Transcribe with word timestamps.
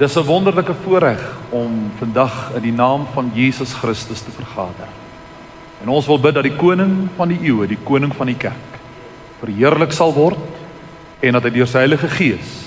Dis 0.00 0.16
'n 0.16 0.24
wonderlike 0.24 0.74
voorreg 0.74 1.36
om 1.48 1.92
vandag 1.98 2.54
in 2.54 2.62
die 2.62 2.72
naam 2.72 3.06
van 3.12 3.30
Jesus 3.34 3.72
Christus 3.72 4.20
te 4.20 4.30
vergader. 4.30 4.88
En 5.82 5.88
ons 5.88 6.06
wil 6.06 6.20
bid 6.20 6.34
dat 6.34 6.42
die 6.42 6.56
koning 6.56 7.08
van 7.16 7.28
die 7.28 7.38
eeue, 7.42 7.66
die 7.66 7.78
koning 7.84 8.14
van 8.16 8.26
die 8.26 8.36
kerk, 8.36 8.80
verheerlik 9.40 9.92
sal 9.92 10.12
word 10.12 10.38
en 11.20 11.32
dat 11.32 11.42
hy 11.42 11.50
deur 11.50 11.66
sy 11.66 11.84
Heilige 11.84 12.08
Gees 12.08 12.64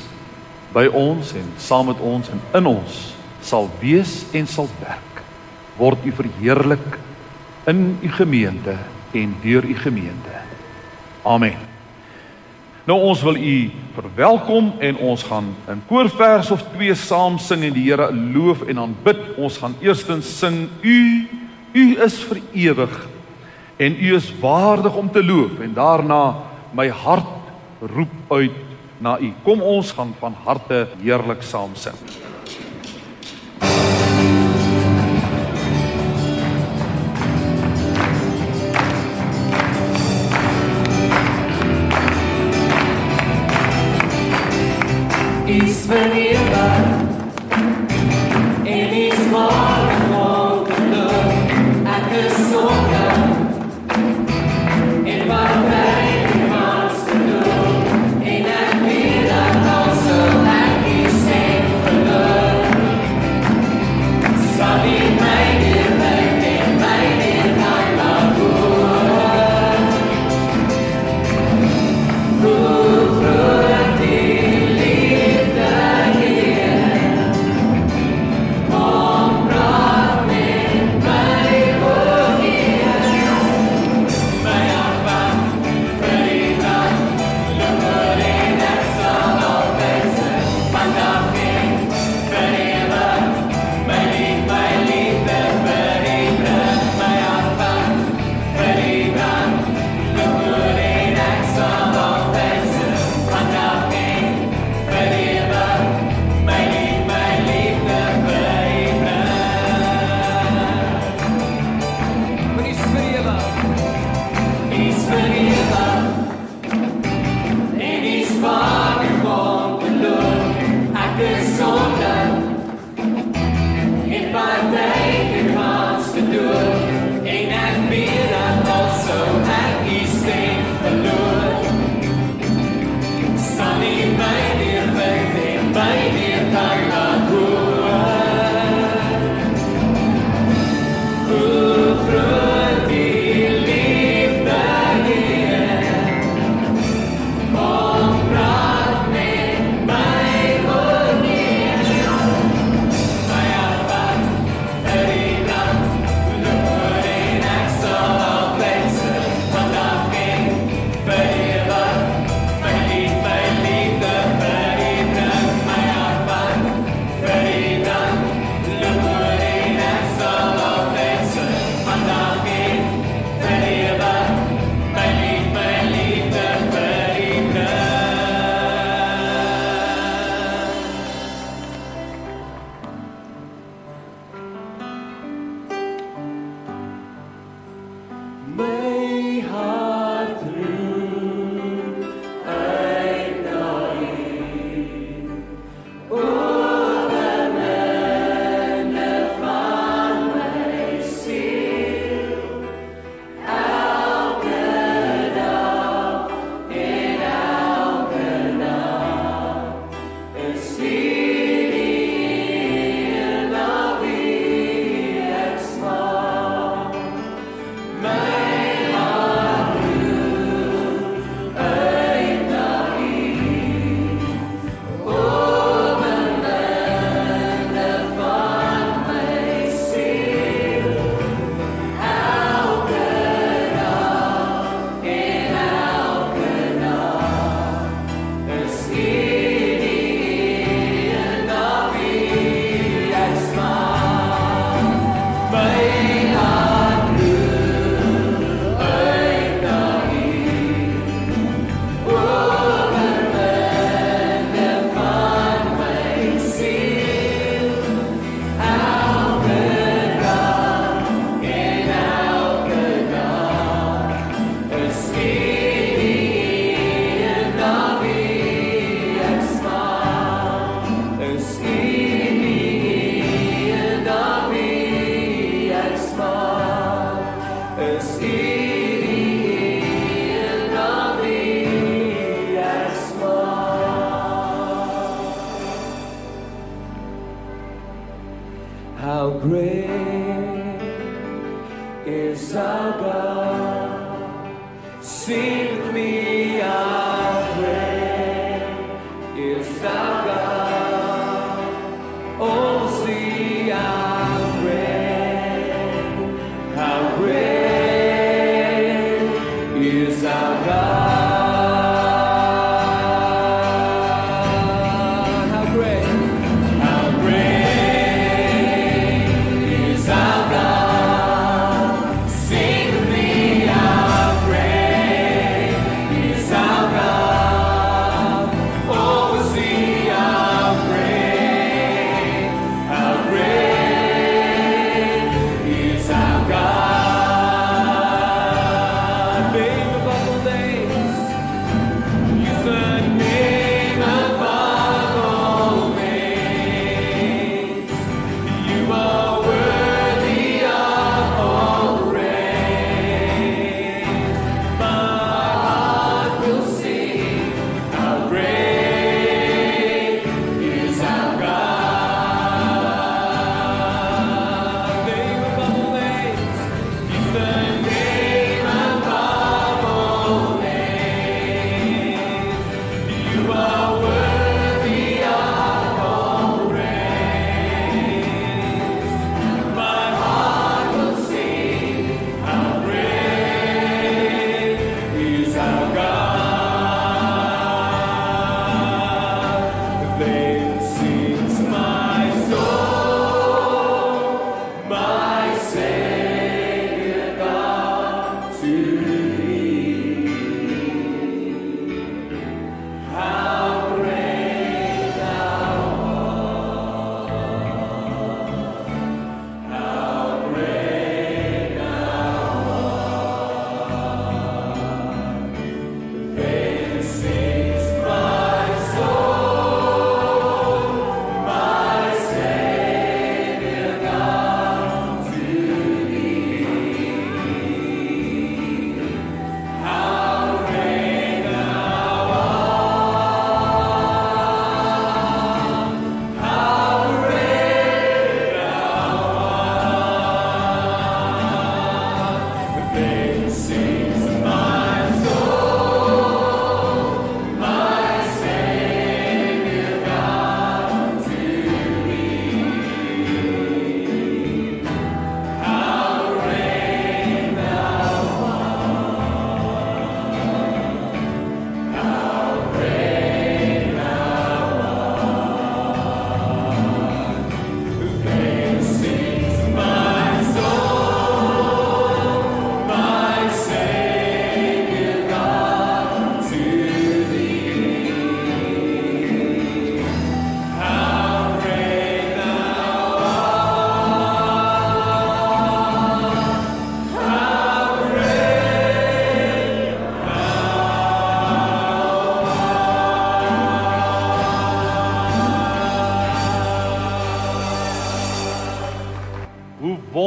by 0.74 0.86
ons 0.94 1.34
en 1.34 1.50
saam 1.58 1.86
met 1.86 2.00
ons 2.00 2.30
en 2.30 2.42
in 2.54 2.66
ons 2.66 3.16
sal 3.42 3.70
wees 3.80 4.26
en 4.32 4.48
sal 4.48 4.70
werk. 4.80 5.26
Word 5.78 6.06
u 6.06 6.12
verheerlik 6.12 7.00
in 7.66 7.98
u 8.02 8.12
gemeente 8.12 8.78
en 9.12 9.36
deur 9.42 9.64
u 9.66 9.76
gemeente. 9.76 10.38
Amen. 11.24 11.73
Nou 12.84 12.98
ons 13.00 13.22
wil 13.24 13.38
u 13.40 13.58
verwelkom 13.96 14.74
en 14.84 14.98
ons 14.98 15.24
gaan 15.24 15.54
in 15.72 15.84
koorvers 15.88 16.50
of 16.52 16.66
twee 16.74 16.96
saam 17.00 17.38
sing 17.40 17.64
en 17.64 17.76
die 17.76 17.86
Here 17.86 18.10
loof 18.12 18.66
en 18.68 18.82
aanbid. 18.84 19.22
Ons 19.40 19.62
gaan 19.62 19.78
eerstens 19.80 20.28
sing 20.40 20.66
U 20.82 21.00
U 21.74 21.86
is 22.06 22.20
vir 22.28 22.42
ewig 22.54 22.98
en 23.82 23.96
U 23.98 24.12
is 24.16 24.28
waardig 24.42 25.00
om 25.00 25.08
te 25.10 25.24
loof 25.24 25.64
en 25.64 25.74
daarna 25.74 26.20
my 26.76 26.90
hart 26.90 27.80
roep 27.96 28.36
uit 28.36 28.60
na 29.00 29.16
U. 29.20 29.32
Kom 29.48 29.64
ons 29.64 29.96
gaan 29.96 30.14
van 30.20 30.36
harte 30.44 30.86
heerlik 31.00 31.42
saam 31.42 31.74
sing. 31.80 31.98
Is 45.94 46.00
vernietig 46.00 46.63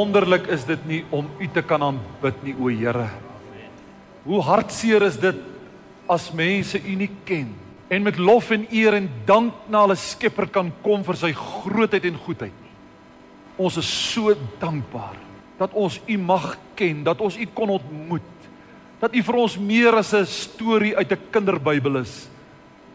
wonderlik 0.07 0.47
is 0.47 0.63
dit 0.63 0.83
nie 0.87 1.01
om 1.11 1.27
U 1.27 1.47
te 1.51 1.61
kan 1.67 1.83
aanbid 1.83 2.43
nie, 2.45 2.55
o 2.55 2.71
Here. 2.71 3.09
Hoe 4.23 4.39
hartseer 4.43 5.03
is 5.03 5.17
dit 5.19 5.35
as 6.07 6.29
mense 6.31 6.79
U 6.79 6.93
nie 6.95 7.09
ken 7.27 7.51
en 7.91 8.03
met 8.03 8.19
lof 8.19 8.53
en 8.55 8.63
eer 8.71 8.95
en 9.01 9.09
dank 9.27 9.67
na 9.71 9.83
hulle 9.83 9.99
Skepper 9.99 10.47
kan 10.51 10.71
kom 10.83 11.03
vir 11.03 11.19
sy 11.19 11.33
grootheid 11.35 12.07
en 12.07 12.19
goedheid 12.23 12.55
nie. 12.55 12.73
Ons 13.59 13.79
is 13.81 13.91
so 14.13 14.31
dankbaar 14.61 15.19
dat 15.59 15.75
ons 15.75 15.99
U 16.07 16.17
mag 16.21 16.53
ken, 16.79 17.03
dat 17.03 17.19
ons 17.19 17.35
U 17.35 17.47
kon 17.51 17.75
ontmoet. 17.75 18.33
Dat 19.03 19.11
U 19.11 19.23
vir 19.27 19.43
ons 19.43 19.59
meer 19.59 19.95
as 19.99 20.13
'n 20.13 20.25
storie 20.25 20.95
uit 20.95 21.11
'n 21.11 21.31
kinderbybel 21.31 21.99
is. 21.99 22.29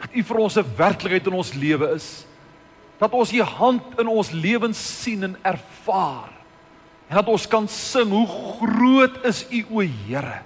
Dat 0.00 0.16
U 0.16 0.22
vir 0.22 0.38
ons 0.38 0.56
'n 0.56 0.76
werklikheid 0.76 1.26
in 1.26 1.36
ons 1.36 1.54
lewe 1.54 1.92
is. 1.94 2.26
Dat 2.98 3.12
ons 3.12 3.32
U 3.32 3.42
hand 3.42 3.82
in 3.98 4.08
ons 4.08 4.30
lewens 4.30 5.02
sien 5.02 5.22
en 5.22 5.36
ervaar. 5.42 6.41
En 7.12 7.18
dat 7.20 7.28
ons 7.28 7.44
kan 7.44 7.66
sing 7.68 8.08
hoe 8.08 8.24
groot 8.56 9.18
is 9.28 9.42
U 9.52 9.58
o 9.68 9.82
Here. 9.84 10.38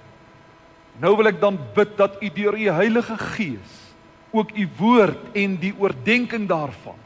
Nou 0.99 1.13
wil 1.15 1.29
ek 1.31 1.39
dan 1.39 1.55
bid 1.77 1.93
dat 1.95 2.17
U 2.19 2.27
deur 2.35 2.57
U 2.59 2.65
Heilige 2.75 3.15
Gees 3.37 3.75
ook 4.35 4.51
U 4.51 4.65
woord 4.75 5.37
en 5.39 5.55
die 5.61 5.71
oordeenking 5.79 6.43
daarvan 6.49 6.99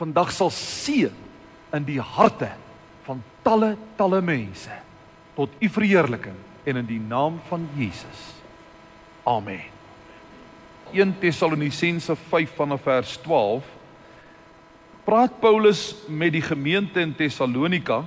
vandag 0.00 0.32
sal 0.32 0.48
seën 0.48 1.12
in 1.76 1.84
die 1.84 2.00
harte 2.00 2.48
van 3.04 3.20
talle 3.44 3.74
talle 4.00 4.22
mense 4.24 4.72
tot 5.36 5.52
U 5.60 5.68
verheerliking 5.76 6.40
en 6.64 6.80
in 6.80 6.88
die 6.88 7.00
naam 7.00 7.36
van 7.52 7.68
Jesus. 7.76 8.24
Amen. 9.28 9.68
1 10.96 11.18
Tessalonisense 11.20 12.16
5 12.32 12.56
vanaf 12.56 12.88
vers 12.88 13.18
12 13.28 13.72
praat 15.04 15.36
Paulus 15.44 15.90
met 16.08 16.32
die 16.32 16.46
gemeente 16.48 17.04
in 17.04 17.12
Tessalonika 17.12 18.06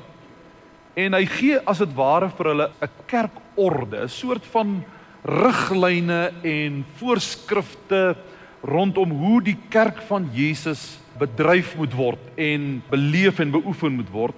en 0.96 1.14
hy 1.14 1.26
gee 1.26 1.60
as 1.66 1.80
dit 1.80 1.94
ware 1.96 2.30
vir 2.38 2.46
hulle 2.46 2.70
'n 2.82 2.90
kerkorde, 3.08 4.04
'n 4.04 4.10
soort 4.10 4.46
van 4.46 4.84
riglyne 5.24 6.32
en 6.44 6.86
voorskrifte 6.98 8.16
rondom 8.64 9.12
hoe 9.12 9.42
die 9.42 9.58
kerk 9.70 10.02
van 10.08 10.30
Jesus 10.34 11.00
bedryf 11.20 11.76
moet 11.78 11.94
word 11.94 12.20
en 12.38 12.82
beleef 12.90 13.40
en 13.40 13.52
beoefen 13.52 13.96
moet 13.96 14.12
word. 14.12 14.36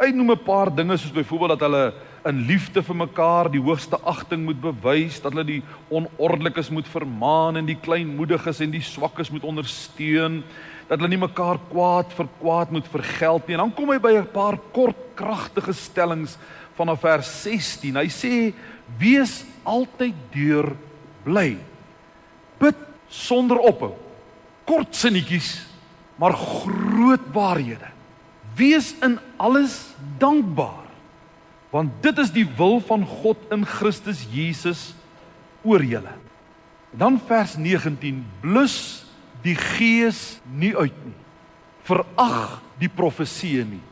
Hy 0.00 0.10
noem 0.12 0.32
'n 0.32 0.44
paar 0.44 0.74
dinge 0.74 0.96
soos 0.96 1.12
byvoorbeeld 1.12 1.58
dat 1.58 1.60
hulle 1.60 1.92
in 2.26 2.42
liefde 2.48 2.82
vir 2.82 2.96
mekaar 2.98 3.48
die 3.52 3.62
hoogste 3.62 3.98
agting 4.06 4.42
moet 4.46 4.58
bewys, 4.60 5.20
dat 5.22 5.34
hulle 5.34 5.46
die 5.46 5.62
onordelikes 5.94 6.72
moet 6.74 6.88
vermaan 6.90 7.58
en 7.60 7.68
die 7.68 7.78
kleinmoediges 7.78 8.60
en 8.64 8.72
die 8.74 8.82
swakkes 8.84 9.30
moet 9.34 9.46
ondersteun, 9.46 10.40
dat 10.88 10.98
hulle 10.98 11.12
nie 11.12 11.22
mekaar 11.22 11.60
kwaad 11.70 12.12
vir 12.16 12.30
kwaad 12.40 12.72
moet 12.74 12.88
vergeld 12.90 13.46
nie. 13.46 13.56
En 13.56 13.66
dan 13.66 13.74
kom 13.78 13.90
hy 13.90 13.98
by 14.02 14.14
'n 14.18 14.32
paar 14.32 14.58
kort 14.72 14.96
kragtige 15.14 15.72
stellings 15.72 16.38
vanaf 16.76 17.00
vers 17.00 17.42
16. 17.42 17.96
Hy 17.96 18.08
sê: 18.08 18.54
"Wees 18.98 19.44
altyd 19.64 20.14
deur 20.32 20.76
bly. 21.24 21.58
Bid 22.58 22.76
sonder 23.08 23.58
ophou." 23.58 23.94
Kort 24.64 24.94
sinnetjies, 24.94 25.66
maar 26.18 26.32
groot 26.32 27.22
waarhede. 27.32 27.88
Wees 28.56 28.94
in 29.02 29.18
alles 29.38 29.94
dankbaar 30.18 30.85
want 31.70 32.02
dit 32.02 32.18
is 32.18 32.30
die 32.30 32.46
wil 32.56 32.80
van 32.80 33.04
God 33.06 33.38
in 33.52 33.64
Christus 33.66 34.22
Jesus 34.30 34.94
oor 35.66 35.82
julle. 35.82 36.14
Dan 36.96 37.18
vers 37.28 37.56
19 37.58 38.22
blus 38.40 39.04
die 39.44 39.56
gees 39.58 40.38
nie 40.46 40.72
uit 40.76 40.94
nie. 41.04 41.16
Verag 41.86 42.60
die 42.80 42.90
profeseë 42.90 43.66
nie. 43.66 43.82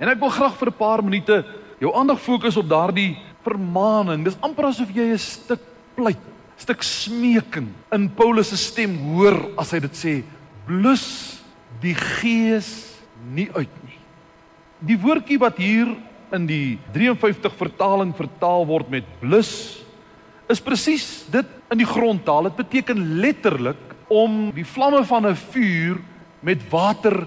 En 0.00 0.10
ek 0.10 0.20
wil 0.20 0.32
graag 0.32 0.56
vir 0.58 0.68
'n 0.68 0.78
paar 0.78 1.02
minute 1.02 1.44
jou 1.80 1.92
aandag 1.94 2.20
fokus 2.20 2.56
op 2.56 2.68
daardie 2.68 3.16
vermaaning. 3.44 4.24
Dis 4.24 4.38
amper 4.40 4.66
asof 4.66 4.90
jy 4.90 5.12
'n 5.12 5.18
stuk 5.18 5.60
pleit, 5.96 6.20
stuk 6.56 6.82
smeking 6.82 7.68
in 7.92 8.08
Paulus 8.10 8.48
se 8.48 8.56
stem 8.56 8.96
hoor 8.96 9.50
as 9.56 9.70
hy 9.70 9.80
dit 9.80 9.92
sê, 9.92 10.24
blus 10.66 11.40
die 11.80 11.94
gees 11.94 12.98
nie 13.32 13.48
uit 13.54 13.70
nie. 13.84 13.98
Die 14.80 14.98
woordjie 14.98 15.38
wat 15.38 15.56
hier 15.56 15.96
in 16.34 16.46
die 16.50 16.78
53 16.94 17.54
vertaling 17.56 18.12
vertaal 18.16 18.66
word 18.68 18.90
met 18.92 19.08
blus 19.20 19.52
is 20.50 20.60
presies 20.60 21.24
dit 21.32 21.48
in 21.72 21.80
die 21.80 21.88
grondtaal. 21.88 22.50
Dit 22.50 22.58
beteken 22.58 23.00
letterlik 23.22 23.80
om 24.12 24.50
die 24.54 24.66
vlamme 24.66 25.04
van 25.08 25.26
'n 25.26 25.36
vuur 25.36 25.96
met 26.40 26.60
water 26.70 27.26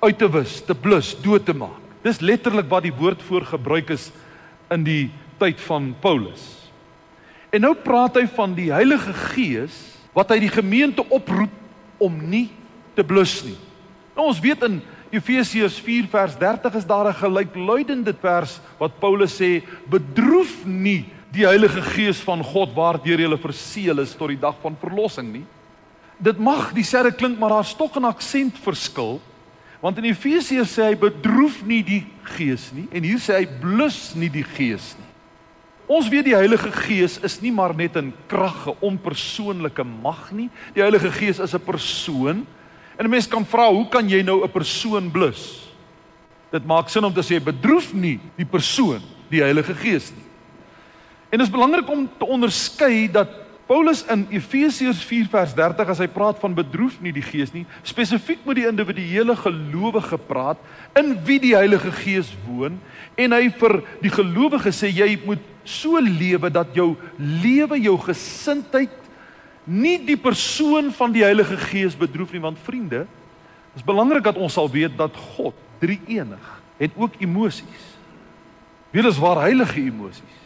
uit 0.00 0.18
te 0.18 0.28
wis, 0.28 0.60
te 0.60 0.74
blus, 0.74 1.16
dood 1.22 1.44
te 1.46 1.54
maak. 1.54 1.80
Dis 2.02 2.20
letterlik 2.20 2.68
wat 2.68 2.82
die 2.82 2.92
woord 2.92 3.22
voor 3.22 3.42
gebruik 3.42 3.90
is 3.90 4.12
in 4.70 4.84
die 4.84 5.10
tyd 5.38 5.60
van 5.60 5.94
Paulus. 6.00 6.70
En 7.50 7.60
nou 7.60 7.74
praat 7.74 8.16
hy 8.16 8.26
van 8.26 8.54
die 8.54 8.70
Heilige 8.72 9.12
Gees 9.12 9.96
wat 10.12 10.30
hy 10.30 10.38
die 10.38 10.52
gemeente 10.52 11.04
oproep 11.08 11.52
om 11.98 12.28
nie 12.30 12.50
te 12.94 13.04
blus 13.04 13.42
nie. 13.44 13.56
Nou 14.16 14.28
ons 14.28 14.40
weet 14.40 14.62
in 14.62 14.82
Efesiërs 15.10 15.78
4 15.80 16.08
vers 16.10 16.36
30 16.38 16.74
is 16.74 16.86
daar 16.86 17.08
'n 17.08 17.14
gelykluidende 17.14 18.14
vers 18.20 18.60
wat 18.78 18.98
Paulus 18.98 19.40
sê: 19.40 19.62
"Bedroef 19.88 20.64
nie 20.64 21.04
die 21.32 21.46
Heilige 21.46 21.82
Gees 21.82 22.20
van 22.20 22.42
God 22.42 22.74
waardeur 22.74 23.20
jy 23.20 23.38
verseël 23.38 23.98
is 24.00 24.14
tot 24.14 24.28
die 24.28 24.40
dag 24.40 24.56
van 24.62 24.76
verlossing 24.80 25.32
nie." 25.32 25.44
Dit 26.18 26.38
mag 26.38 26.72
dieselfde 26.72 27.12
klink, 27.12 27.38
maar 27.38 27.50
daar's 27.50 27.76
tog 27.76 27.96
'n 27.96 28.04
aksent 28.04 28.58
verskil. 28.58 29.20
Want 29.80 29.98
in 29.98 30.04
Efesiërs 30.04 30.72
sê 30.78 30.82
hy 30.82 30.96
bedroef 30.96 31.64
nie 31.64 31.82
die 31.82 32.06
Gees 32.22 32.72
nie 32.72 32.88
en 32.90 33.02
hier 33.02 33.18
sê 33.18 33.36
hy 33.38 33.46
blus 33.60 34.14
nie 34.14 34.28
die 34.28 34.44
Gees 34.44 34.96
nie. 34.98 35.06
Ons 35.86 36.08
weet 36.10 36.24
die 36.24 36.34
Heilige 36.34 36.72
Gees 36.72 37.20
is 37.22 37.40
nie 37.40 37.52
maar 37.52 37.74
net 37.74 37.96
'n 37.96 38.12
krag, 38.26 38.66
'n 38.66 38.76
onpersoonlike 38.80 39.84
mag 39.84 40.32
nie. 40.32 40.50
Die 40.74 40.82
Heilige 40.82 41.10
Gees 41.12 41.38
is 41.38 41.54
'n 41.54 41.60
persoon. 41.60 42.46
En 42.96 43.04
'n 43.04 43.10
mens 43.10 43.28
kan 43.28 43.46
vra, 43.46 43.68
hoe 43.68 43.88
kan 43.88 44.08
jy 44.08 44.22
nou 44.22 44.42
'n 44.42 44.50
persoon 44.50 45.10
blus? 45.10 45.72
Dit 46.50 46.66
maak 46.66 46.88
sin 46.88 47.04
om 47.04 47.12
te 47.12 47.22
sê 47.22 47.42
bedroef 47.42 47.92
nie 47.92 48.20
die 48.36 48.46
persoon, 48.46 49.00
die 49.28 49.42
Heilige 49.42 49.74
Gees 49.74 50.10
nie. 50.10 50.24
En 51.30 51.38
dit 51.38 51.46
is 51.46 51.52
belangrik 51.52 51.90
om 51.90 52.08
te 52.18 52.26
onderskei 52.26 53.10
dat 53.10 53.28
Paulus 53.66 54.04
in 54.06 54.26
Efesiërs 54.30 55.00
4 55.02 55.26
vers 55.26 55.54
30 55.54 55.88
as 55.90 55.98
hy 55.98 56.06
praat 56.06 56.38
van 56.38 56.54
bedroef 56.54 57.00
nie 57.02 57.10
die 57.12 57.24
Gees 57.24 57.50
nie, 57.50 57.64
spesifiek 57.82 58.44
met 58.46 58.60
die 58.60 58.68
individuele 58.68 59.34
gelowige 59.36 60.18
praat 60.28 60.60
in 60.94 61.16
wie 61.26 61.40
die 61.42 61.56
Heilige 61.56 61.90
Gees 61.90 62.30
woon 62.46 62.78
en 63.18 63.34
hy 63.34 63.48
vir 63.50 63.80
die 64.04 64.12
gelowige 64.14 64.70
sê 64.70 64.92
jy 64.94 65.16
moet 65.24 65.42
so 65.66 65.98
lewe 65.98 66.50
dat 66.54 66.70
jou 66.78 66.92
lewe, 67.18 67.80
jou 67.82 67.96
gesindheid 68.06 68.94
nie 69.66 69.98
die 70.06 70.16
persoon 70.16 70.92
van 70.94 71.12
die 71.12 71.24
Heilige 71.26 71.58
Gees 71.68 71.96
bedroef 71.98 72.32
nie 72.32 72.42
want 72.42 72.58
vriende, 72.62 73.04
is 73.76 73.84
belangrik 73.84 74.24
dat 74.24 74.38
ons 74.40 74.54
sal 74.56 74.70
weet 74.72 74.94
dat 74.96 75.14
God 75.36 75.54
drie 75.82 75.98
enig 76.08 76.52
het 76.80 76.94
ook 76.96 77.18
emosies. 77.20 77.84
Weliswaar 78.94 79.42
heilige 79.44 79.80
emosies. 79.80 80.36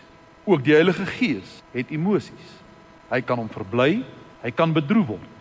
Ook 0.44 0.64
die 0.64 0.74
Heilige 0.74 1.06
Gees 1.06 1.60
het 1.74 1.90
emosies. 1.94 2.56
Hy 3.10 3.20
kan 3.26 3.38
hom 3.38 3.50
verbly, 3.50 4.00
hy 4.42 4.50
kan 4.54 4.72
bedroef 4.74 5.12
word. 5.12 5.36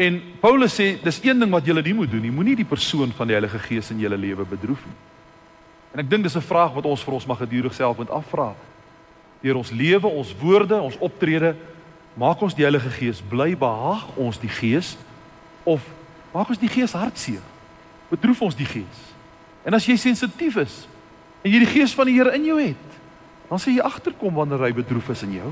En 0.00 0.18
Paulus 0.40 0.74
sê 0.74 0.94
dis 1.02 1.20
een 1.24 1.38
ding 1.42 1.50
wat 1.52 1.66
julle 1.66 1.82
nie 1.84 1.94
moet 1.96 2.10
doen 2.10 2.22
nie. 2.24 2.32
Moenie 2.32 2.56
die 2.58 2.68
persoon 2.68 3.12
van 3.16 3.28
die 3.28 3.36
Heilige 3.36 3.60
Gees 3.66 3.90
in 3.92 4.00
julle 4.02 4.18
lewe 4.18 4.46
bedroef 4.48 4.80
nie. 4.86 4.98
En 5.92 6.00
ek 6.00 6.08
dink 6.08 6.24
dis 6.24 6.36
'n 6.36 6.40
vraag 6.40 6.72
wat 6.74 6.86
ons 6.88 7.02
vir 7.04 7.14
ons 7.14 7.26
mag 7.26 7.38
gedurig 7.38 7.74
self 7.74 7.98
moet 7.98 8.10
afvra. 8.10 8.54
Deur 9.42 9.56
ons 9.56 9.70
lewe, 9.70 10.06
ons 10.06 10.34
woorde, 10.40 10.80
ons 10.80 10.98
optrede, 10.98 11.56
maak 12.18 12.42
ons 12.44 12.54
die 12.54 12.64
Heilige 12.64 12.90
Gees 12.90 13.22
bly, 13.24 13.54
behaag 13.56 14.16
ons 14.20 14.38
die 14.38 14.50
Gees 14.52 14.96
of 15.64 15.84
maak 16.34 16.48
ons 16.52 16.60
die 16.60 16.70
Gees 16.70 16.92
hartseer? 16.96 17.42
Bedroef 18.10 18.42
ons 18.42 18.56
die 18.58 18.68
Gees? 18.68 19.02
En 19.64 19.74
as 19.74 19.86
jy 19.86 19.96
sensitief 19.96 20.58
is 20.60 20.82
en 21.42 21.50
jy 21.50 21.62
die 21.64 21.72
Gees 21.72 21.94
van 21.94 22.06
die 22.06 22.16
Here 22.18 22.34
in 22.36 22.44
jou 22.46 22.58
het, 22.60 22.88
dan 23.48 23.60
sê 23.60 23.74
jy 23.74 23.84
agterkom 23.84 24.34
wanneer 24.34 24.62
hy 24.68 24.72
bedroef 24.76 25.10
is 25.12 25.24
in 25.26 25.34
jou. 25.40 25.50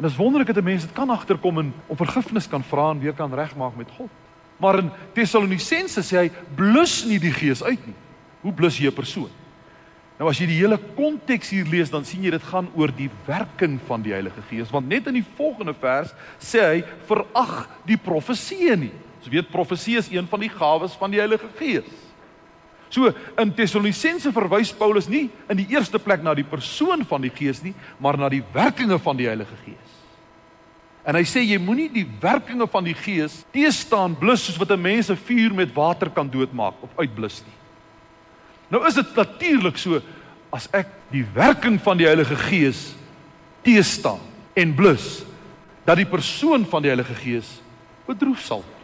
En 0.00 0.06
dit 0.06 0.12
is 0.12 0.16
wonderlik 0.16 0.48
dat 0.48 0.56
'n 0.56 0.64
mens 0.64 0.86
dit 0.86 0.94
kan 0.96 1.10
agterkom 1.10 1.58
en 1.58 1.74
om 1.86 1.96
vergifnis 1.96 2.48
kan 2.48 2.62
vra 2.62 2.90
en 2.90 3.00
weer 3.00 3.12
kan 3.12 3.34
regmaak 3.34 3.76
met 3.76 3.90
God. 3.96 4.08
Maar 4.56 4.78
in 4.78 4.90
Tessalonisense 5.12 6.00
sê 6.00 6.16
hy 6.16 6.30
blus 6.54 7.04
nie 7.04 7.18
die 7.18 7.32
gees 7.32 7.62
uit 7.62 7.86
nie. 7.86 7.96
Hoe 8.40 8.52
blus 8.52 8.78
jy 8.78 8.88
'n 8.88 8.94
persoon? 8.94 9.28
Nou 10.20 10.28
as 10.28 10.36
jy 10.36 10.50
die 10.50 10.58
hele 10.58 10.76
konteks 10.98 11.48
hier 11.54 11.68
lees, 11.72 11.88
dan 11.88 12.04
sien 12.04 12.26
jy 12.26 12.34
dit 12.34 12.42
gaan 12.44 12.66
oor 12.76 12.92
die 12.92 13.08
werking 13.24 13.78
van 13.88 14.02
die 14.04 14.12
Heilige 14.12 14.42
Gees, 14.50 14.68
want 14.68 14.84
net 14.90 15.06
in 15.08 15.16
die 15.16 15.24
volgende 15.38 15.72
vers 15.72 16.10
sê 16.36 16.60
hy 16.60 16.82
verag 17.08 17.54
die 17.88 17.96
profeseë 17.96 18.76
nie. 18.82 18.92
Ons 19.16 19.30
weet 19.32 19.48
profeseë 19.48 20.02
is 20.02 20.10
een 20.12 20.28
van 20.28 20.42
die 20.44 20.50
gawes 20.52 20.92
van 21.00 21.14
die 21.14 21.22
Heilige 21.22 21.48
Gees. 21.56 21.88
So 22.92 23.08
in 23.40 23.54
Tessalonisense 23.56 24.32
verwys 24.34 24.74
Paulus 24.76 25.08
nie 25.08 25.30
in 25.48 25.62
die 25.62 25.70
eerste 25.72 25.96
plek 26.02 26.20
na 26.26 26.34
die 26.36 26.44
persoon 26.44 27.06
van 27.08 27.24
die 27.24 27.32
Gees 27.32 27.62
nie, 27.64 27.72
maar 27.96 28.18
na 28.20 28.28
die 28.28 28.42
werkinge 28.52 28.98
van 29.00 29.16
die 29.16 29.28
Heilige 29.30 29.56
Gees. 29.64 29.96
En 31.08 31.16
hy 31.16 31.24
sê 31.24 31.46
jy 31.46 31.56
moenie 31.56 31.88
die 31.88 32.04
werkinge 32.20 32.68
van 32.68 32.84
die 32.84 32.96
Gees 32.98 33.38
teestaan 33.54 34.18
blus 34.20 34.44
soos 34.44 34.60
wat 34.60 34.76
'n 34.76 34.82
mens 34.82 35.08
'n 35.08 35.16
vuur 35.16 35.54
met 35.54 35.72
water 35.72 36.10
kan 36.10 36.28
doodmaak 36.28 36.76
of 36.82 36.92
uitblus 36.98 37.40
nie. 37.46 37.59
Nou 38.70 38.86
is 38.86 38.94
dit 38.94 39.14
natuurlik 39.18 39.78
so 39.78 39.98
as 40.54 40.68
ek 40.74 40.88
die 41.10 41.24
werking 41.34 41.78
van 41.82 41.98
die 41.98 42.06
Heilige 42.06 42.36
Gees 42.38 42.92
teestaan 43.66 44.22
en 44.54 44.74
blus 44.74 45.22
dat 45.86 45.98
die 45.98 46.08
persoon 46.08 46.64
van 46.68 46.84
die 46.84 46.92
Heilige 46.92 47.16
Gees 47.18 47.58
bedroef 48.06 48.42
sal 48.44 48.62
word. 48.62 48.76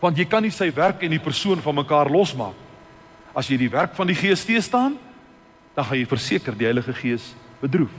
Want 0.00 0.18
jy 0.20 0.26
kan 0.28 0.44
nie 0.44 0.52
sy 0.52 0.68
werk 0.76 1.00
en 1.04 1.14
die 1.14 1.22
persoon 1.22 1.62
van 1.64 1.78
mekaar 1.78 2.10
losmaak. 2.12 2.56
As 3.36 3.48
jy 3.48 3.56
die 3.60 3.72
werk 3.72 3.94
van 3.96 4.08
die 4.08 4.16
Gees 4.16 4.44
teestaan, 4.44 4.98
dan 5.76 5.84
gaan 5.84 5.98
jy 5.98 6.08
verseker 6.08 6.56
die 6.56 6.68
Heilige 6.68 6.92
Gees 6.96 7.32
bedroef. 7.60 7.92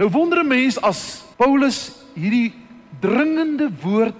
Nou 0.00 0.08
wonder 0.08 0.40
'n 0.40 0.48
mens 0.48 0.80
as 0.80 1.24
Paulus 1.36 1.92
hierdie 2.16 2.52
dringende 3.00 3.68
woord 3.82 4.16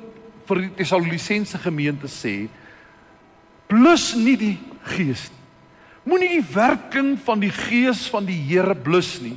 vir 0.47 0.57
die 0.57 0.71
Tessalonisense 0.77 1.59
gemeente 1.59 2.09
sê, 2.09 2.49
blus 3.67 4.15
nie 4.15 4.37
die 4.37 4.59
Gees 4.85 5.31
nie. 5.31 5.40
Moenie 6.03 6.29
die 6.29 6.47
werking 6.55 7.19
van 7.25 7.41
die 7.43 7.53
Gees 7.53 8.07
van 8.09 8.25
die 8.25 8.39
Here 8.49 8.75
blus 8.75 9.19
nie. 9.21 9.37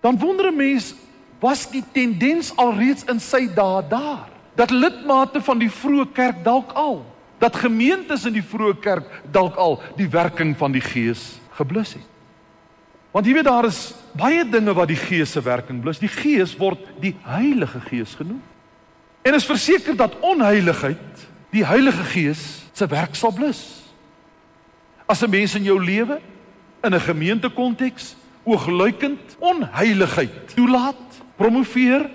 Dan 0.00 0.18
wonder 0.18 0.52
'n 0.52 0.56
mens, 0.56 0.94
was 1.40 1.70
die 1.70 1.84
tendens 1.92 2.52
alreeds 2.56 3.04
in 3.04 3.20
sy 3.20 3.48
dae 3.54 3.82
daar? 3.88 4.28
Dat 4.54 4.70
lidmate 4.70 5.40
van 5.40 5.58
die 5.58 5.70
vroeë 5.70 6.12
kerk 6.12 6.44
dalk 6.44 6.72
al, 6.72 7.04
dat 7.38 7.56
gemeentes 7.56 8.24
in 8.24 8.32
die 8.32 8.44
vroeë 8.44 8.80
kerk 8.80 9.22
dalk 9.30 9.56
al 9.56 9.82
die 9.96 10.08
werking 10.08 10.56
van 10.56 10.72
die 10.72 10.80
Gees 10.80 11.40
geblus 11.50 11.92
het. 11.92 12.06
Want 13.12 13.26
jy 13.26 13.32
weet 13.32 13.48
daar 13.48 13.64
is 13.64 13.94
baie 14.12 14.44
dinge 14.44 14.74
wat 14.74 14.88
die 14.88 14.98
Gees 15.00 15.32
se 15.32 15.40
werking 15.40 15.80
blus. 15.80 15.98
Die 15.98 16.08
Gees 16.08 16.56
word 16.56 16.78
die 17.00 17.14
Heilige 17.24 17.80
Gees 17.80 18.14
genoem. 18.14 18.42
En 19.22 19.34
is 19.34 19.46
verseker 19.48 19.96
dat 19.96 20.18
onheiligheid 20.20 21.24
die 21.50 21.64
Heilige 21.64 22.04
Gees 22.04 22.42
se 22.72 22.86
werk 22.86 23.14
sal 23.16 23.32
blus. 23.32 23.85
As 25.06 25.22
'n 25.22 25.30
mens 25.30 25.54
in 25.54 25.62
jou 25.62 25.84
lewe 25.84 26.20
in 26.82 26.94
'n 26.94 27.00
gemeentekonteks 27.00 28.16
oogluikend 28.44 29.36
onheiligheid 29.38 30.54
toelaat, 30.54 31.22
promoveer, 31.36 32.10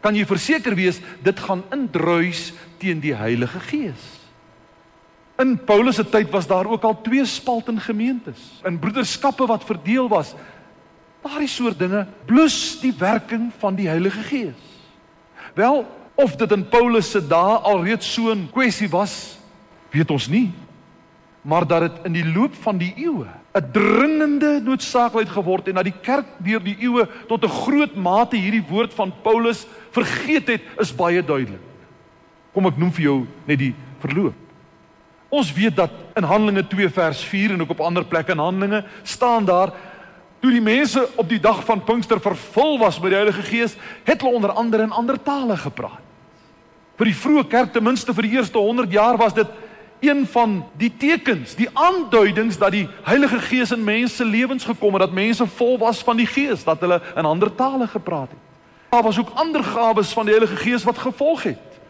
kan 0.00 0.14
jy 0.14 0.26
verseker 0.26 0.74
wees 0.74 1.00
dit 1.22 1.40
gaan 1.40 1.62
indruis 1.74 2.52
teen 2.78 3.00
die 3.00 3.14
Heilige 3.14 3.60
Gees. 3.60 4.04
In 5.38 5.54
Paulus 5.64 5.96
se 5.96 6.04
tyd 6.04 6.30
was 6.30 6.46
daar 6.46 6.66
ook 6.66 6.82
al 6.82 7.00
twee 7.02 7.24
spaltende 7.24 7.80
gemeentes. 7.80 8.38
In 8.64 8.78
broederskappe 8.78 9.46
wat 9.46 9.64
verdeel 9.64 10.08
was. 10.08 10.34
Daardie 11.22 11.48
soort 11.48 11.78
dinge 11.78 12.06
blus 12.26 12.80
die 12.80 12.94
werking 12.98 13.52
van 13.58 13.74
die 13.78 13.88
Heilige 13.88 14.22
Gees. 14.22 14.64
Wel, 15.54 15.86
of 16.14 16.36
dit 16.36 16.52
in 16.52 16.68
Paulus 16.68 17.10
se 17.10 17.22
dae 17.26 17.58
alreeds 17.62 18.12
so 18.12 18.30
'n 18.34 18.48
kwessie 18.50 18.88
was, 18.88 19.38
weet 19.90 20.10
ons 20.10 20.28
nie. 20.28 20.52
Maar 21.48 21.66
dat 21.66 21.80
dit 21.86 22.08
in 22.10 22.12
die 22.12 22.26
loop 22.28 22.54
van 22.60 22.78
die 22.78 22.92
eeue 22.96 23.26
'n 23.56 23.70
dringende 23.72 24.60
noodsaaklikheid 24.60 25.32
geword 25.32 25.66
het 25.66 25.68
en 25.68 25.82
dat 25.82 25.88
die 25.88 26.00
kerk 26.02 26.26
deur 26.38 26.62
die 26.62 26.76
eeue 26.80 27.08
tot 27.28 27.44
'n 27.44 27.48
groot 27.48 27.94
mate 27.94 28.36
hierdie 28.36 28.64
woord 28.68 28.94
van 28.94 29.12
Paulus 29.22 29.66
vergeet 29.90 30.48
het, 30.48 30.62
is 30.78 30.94
baie 30.94 31.24
duidelik. 31.24 31.60
Kom 32.52 32.66
ek 32.66 32.76
noem 32.76 32.92
vir 32.92 33.02
jou 33.02 33.26
net 33.46 33.58
die 33.58 33.74
verloop. 33.98 34.34
Ons 35.28 35.52
weet 35.52 35.76
dat 35.76 35.90
in 36.16 36.24
Handelinge 36.24 36.66
2 36.68 36.88
vers 36.88 37.24
4 37.24 37.52
en 37.52 37.60
ook 37.60 37.70
op 37.70 37.80
ander 37.80 38.04
plekke 38.04 38.32
in 38.32 38.38
Handelinge 38.38 38.84
staan 39.02 39.44
daar 39.44 39.72
toe 40.40 40.50
die 40.50 40.60
mense 40.60 41.08
op 41.16 41.28
die 41.28 41.40
dag 41.40 41.64
van 41.64 41.84
Pinkster 41.84 42.20
vervul 42.20 42.78
was 42.78 43.00
met 43.00 43.10
die 43.10 43.18
Heilige 43.18 43.42
Gees, 43.42 43.76
het 44.04 44.20
hulle 44.20 44.34
onder 44.34 44.50
andere 44.50 44.82
in 44.82 44.92
ander 44.92 45.22
tale 45.22 45.56
gepraat. 45.56 46.04
Vir 46.98 47.04
die 47.04 47.14
vroeë 47.14 47.48
kerk 47.48 47.72
ten 47.72 47.82
minste 47.82 48.14
vir 48.14 48.22
die 48.22 48.36
eerste 48.38 48.58
100 48.58 48.92
jaar 48.92 49.16
was 49.16 49.34
dit 49.34 49.46
een 50.00 50.26
van 50.26 50.64
die 50.76 50.90
tekens, 50.96 51.54
die 51.54 51.68
aanduidings 51.72 52.58
dat 52.58 52.72
die 52.72 52.88
Heilige 53.02 53.38
Gees 53.38 53.70
in 53.70 53.84
mense 53.84 54.24
lewens 54.24 54.64
gekom 54.64 54.94
het, 54.94 55.02
dat 55.06 55.12
mense 55.12 55.46
vol 55.46 55.78
was 55.78 56.02
van 56.02 56.16
die 56.16 56.26
Gees, 56.26 56.64
dat 56.64 56.80
hulle 56.80 57.00
in 57.16 57.24
ander 57.24 57.54
tale 57.54 57.86
gepraat 57.86 58.30
het. 58.30 58.44
Daar 58.88 59.02
was 59.02 59.18
ook 59.18 59.34
ander 59.34 59.64
gawes 59.64 60.12
van 60.12 60.24
die 60.24 60.34
Heilige 60.34 60.56
Gees 60.56 60.84
wat 60.84 60.98
gevolg 60.98 61.42
het. 61.42 61.80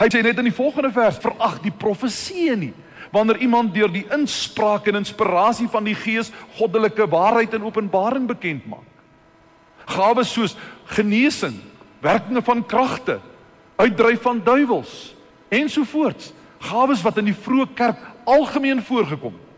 Hy 0.00 0.08
sê 0.08 0.22
net 0.24 0.38
in 0.40 0.48
die 0.48 0.56
volgende 0.56 0.92
vers: 0.92 1.18
"Verag 1.20 1.60
die 1.60 1.74
profeseë 1.76 2.56
nie." 2.56 2.72
Wanneer 3.10 3.36
iemand 3.36 3.74
deur 3.74 3.92
die 3.92 4.06
inspraak 4.14 4.86
en 4.86 4.94
inspirasie 4.94 5.68
van 5.68 5.84
die 5.84 5.94
Gees 5.94 6.30
goddelike 6.56 7.08
waarheid 7.08 7.54
en 7.54 7.64
openbaring 7.64 8.26
bekend 8.26 8.66
maak. 8.66 8.86
Gawes 9.84 10.32
soos 10.32 10.56
genesing, 10.84 11.58
werkinge 12.00 12.42
van 12.42 12.66
kragte, 12.66 13.18
uitdryf 13.76 14.22
van 14.22 14.40
duiwels 14.44 15.14
ensovoorts. 15.48 16.32
Gawes 16.60 17.02
wat 17.02 17.18
in 17.18 17.30
die 17.30 17.36
vroeë 17.36 17.70
kerk 17.74 18.00
algemeen 18.28 18.82
voorgekom 18.84 19.32
het. 19.32 19.50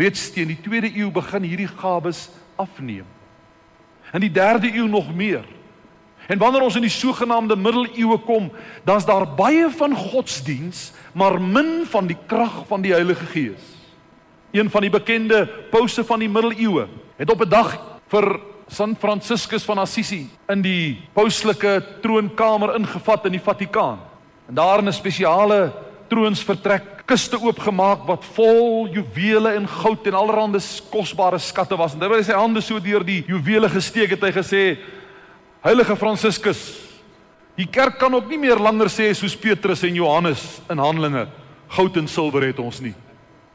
Reeds 0.00 0.30
teen 0.32 0.48
die 0.52 0.60
2de 0.62 0.92
eeu 0.96 1.10
begin 1.10 1.44
hierdie 1.44 1.68
gawes 1.68 2.28
afneem. 2.56 3.06
In 4.14 4.22
die 4.24 4.32
3de 4.32 4.70
eeu 4.74 4.86
nog 4.88 5.10
meer. 5.14 5.44
En 6.30 6.38
wanneer 6.38 6.62
ons 6.62 6.76
in 6.78 6.86
die 6.86 6.92
sogenaamde 6.92 7.56
middeleeue 7.58 8.18
kom, 8.22 8.50
dan's 8.86 9.06
daar 9.06 9.26
baie 9.34 9.66
van 9.74 9.96
godsdiens, 9.96 10.92
maar 11.12 11.40
min 11.42 11.82
van 11.90 12.06
die 12.06 12.18
krag 12.30 12.62
van 12.68 12.84
die 12.84 12.94
Heilige 12.94 13.26
Gees. 13.32 13.64
Een 14.54 14.70
van 14.70 14.86
die 14.86 14.90
bekende 14.90 15.44
pouse 15.70 16.04
van 16.06 16.22
die 16.22 16.30
middeleeue 16.30 16.86
het 17.18 17.30
op 17.30 17.42
'n 17.42 17.48
dag 17.48 17.78
vir 18.08 18.40
San 18.68 18.96
Franciscus 18.96 19.64
van 19.64 19.78
Assisi 19.78 20.30
in 20.48 20.62
die 20.62 21.02
pauslike 21.12 21.82
troonkamer 22.02 22.74
ingevat 22.74 23.26
in 23.26 23.32
die 23.32 23.42
Vatikaan. 23.42 23.98
En 24.48 24.54
daar 24.54 24.78
in 24.78 24.88
'n 24.88 24.92
spesiale 24.92 25.72
troonsvertrek 26.10 27.00
kiste 27.10 27.38
oopgemaak 27.40 28.04
wat 28.08 28.26
vol 28.36 28.88
juwele 28.94 29.54
en 29.58 29.66
goud 29.68 30.06
en 30.06 30.18
allerlei 30.18 30.60
kosbare 30.92 31.38
skatte 31.42 31.78
was. 31.78 31.94
En 31.94 32.02
terwyl 32.02 32.20
hy 32.20 32.26
sy 32.26 32.36
hande 32.38 32.62
so 32.62 32.82
deur 32.82 33.04
die 33.06 33.22
juwele 33.28 33.70
gesteek 33.70 34.14
het, 34.14 34.26
hy 34.26 34.32
gesê: 34.34 34.62
Heilige 35.64 35.96
Franciscus, 35.98 36.60
die 37.58 37.66
kerk 37.66 37.98
kan 38.00 38.14
ook 38.14 38.28
nie 38.30 38.38
meer 38.40 38.62
langer 38.62 38.90
sê 38.92 39.10
soos 39.14 39.36
Petrus 39.36 39.84
en 39.84 39.98
Johannes 39.98 40.60
in 40.70 40.82
Handelinge, 40.82 41.26
goud 41.76 41.96
en 42.00 42.08
silwer 42.08 42.48
het 42.50 42.62
ons 42.62 42.80
nie. 42.84 42.94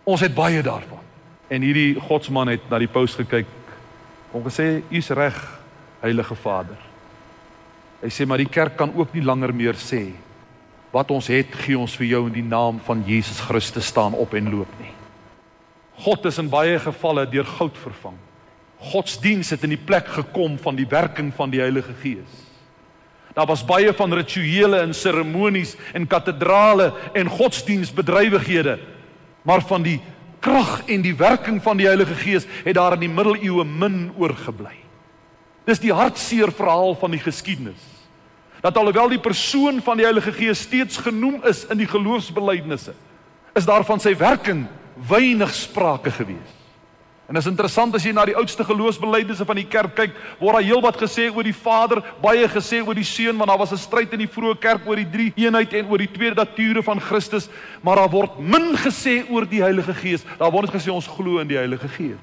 Ons 0.06 0.22
het 0.22 0.36
baie 0.36 0.62
daarvan. 0.64 1.02
En 1.50 1.62
hierdie 1.62 1.96
godsman 2.08 2.52
het 2.54 2.68
na 2.70 2.80
die 2.82 2.92
paus 2.92 3.16
gekyk. 3.18 3.50
Hom 4.34 4.44
gesê: 4.44 4.84
"U's 4.92 5.10
reg, 5.10 5.40
Heilige 6.02 6.36
Vader." 6.36 6.78
Hy 8.02 8.10
sê 8.12 8.26
maar 8.28 8.38
die 8.38 8.52
kerk 8.52 8.76
kan 8.78 8.92
ook 8.94 9.14
nie 9.14 9.24
langer 9.24 9.54
meer 9.54 9.74
sê 9.80 10.12
wat 10.96 11.12
ons 11.12 11.28
het 11.28 11.52
gee 11.66 11.76
ons 11.76 11.96
vir 12.00 12.08
jou 12.14 12.22
in 12.30 12.36
die 12.38 12.46
naam 12.46 12.80
van 12.86 13.02
Jesus 13.04 13.42
Christus 13.44 13.90
staan 13.92 14.16
op 14.16 14.34
en 14.38 14.48
loop 14.54 14.72
nie. 14.80 14.94
God 16.06 16.28
is 16.28 16.40
in 16.40 16.52
baie 16.52 16.78
gevalle 16.80 17.26
deur 17.28 17.48
goud 17.58 17.76
vervang. 17.80 18.16
Godsdiens 18.92 19.52
het 19.52 19.64
in 19.68 19.74
die 19.76 19.82
plek 19.90 20.08
gekom 20.16 20.56
van 20.62 20.78
die 20.80 20.88
werking 20.88 21.34
van 21.36 21.52
die 21.52 21.60
Heilige 21.60 21.96
Gees. 22.02 22.44
Daar 23.36 23.48
was 23.50 23.66
baie 23.68 23.92
van 23.96 24.14
rituele 24.16 24.80
en 24.80 24.94
seremonies 24.96 25.74
en 25.94 26.08
katedrale 26.08 26.94
en 27.14 27.32
godsdienstbedrywighede, 27.32 28.78
maar 29.44 29.66
van 29.68 29.84
die 29.84 29.98
krag 30.40 30.86
en 30.88 31.04
die 31.04 31.16
werking 31.20 31.60
van 31.64 31.80
die 31.80 31.90
Heilige 31.90 32.16
Gees 32.22 32.48
het 32.64 32.78
daar 32.78 32.96
in 32.96 33.04
die 33.04 33.12
middeleeue 33.12 33.66
min 33.68 34.14
oorgebly. 34.16 34.78
Dis 35.68 35.84
die 35.84 35.92
hartseer 35.96 36.54
verhaal 36.56 36.96
van 37.02 37.12
die 37.12 37.24
geskiedenis. 37.24 37.95
Dat 38.66 38.78
alhoewel 38.82 39.12
die 39.14 39.22
persoon 39.22 39.78
van 39.86 40.00
die 40.00 40.08
Heilige 40.08 40.32
Gees 40.34 40.64
steeds 40.66 40.98
genoem 40.98 41.44
is 41.46 41.68
in 41.70 41.78
die 41.78 41.88
geloofsbelijdenisse, 41.88 42.96
is 43.54 43.66
daar 43.66 43.86
van 43.86 44.02
sy 44.02 44.16
werking 44.18 44.64
weinig 45.08 45.52
sprake 45.54 46.10
gewees. 46.12 46.54
En 47.30 47.38
is 47.38 47.46
interessant 47.50 47.94
as 47.98 48.04
jy 48.06 48.12
na 48.14 48.24
die 48.26 48.36
oudste 48.38 48.66
geloofsbelijdenisse 48.66 49.46
van 49.46 49.58
die 49.58 49.68
kerk 49.70 49.94
kyk, 49.98 50.18
word 50.40 50.58
daar 50.58 50.66
heelwat 50.66 50.98
gesê 50.98 51.28
oor 51.30 51.46
die 51.46 51.54
Vader, 51.54 52.02
baie 52.22 52.48
gesê 52.50 52.82
oor 52.82 52.98
die 52.98 53.06
Seun, 53.06 53.38
want 53.38 53.50
daar 53.50 53.62
was 53.62 53.74
'n 53.74 53.82
stryd 53.82 54.14
in 54.14 54.26
die 54.26 54.34
vroeë 54.34 54.58
kerk 54.60 54.88
oor 54.88 54.96
die 54.96 55.10
drie 55.10 55.34
eenheid 55.36 55.74
en 55.74 55.86
oor 55.90 55.98
die 55.98 56.12
tweede 56.12 56.36
nature 56.36 56.84
van 56.84 57.00
Christus, 57.00 57.50
maar 57.82 57.96
daar 57.96 58.10
word 58.10 58.40
min 58.40 58.74
gesê 58.78 59.30
oor 59.30 59.46
die 59.46 59.62
Heilige 59.62 59.94
Gees. 59.94 60.26
Daar 60.40 60.52
word 60.52 60.74
net 60.74 60.82
gesê 60.82 60.92
ons 60.92 61.08
glo 61.08 61.38
in 61.40 61.48
die 61.48 61.58
Heilige 61.58 61.88
Gees. 61.88 62.18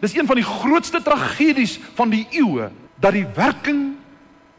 Dis 0.00 0.16
een 0.16 0.26
van 0.26 0.36
die 0.36 0.44
grootste 0.44 1.02
tragedies 1.02 1.78
van 1.94 2.10
die 2.10 2.26
eeue 2.30 2.70
dat 2.96 3.12
die 3.12 3.26
werking, 3.34 3.96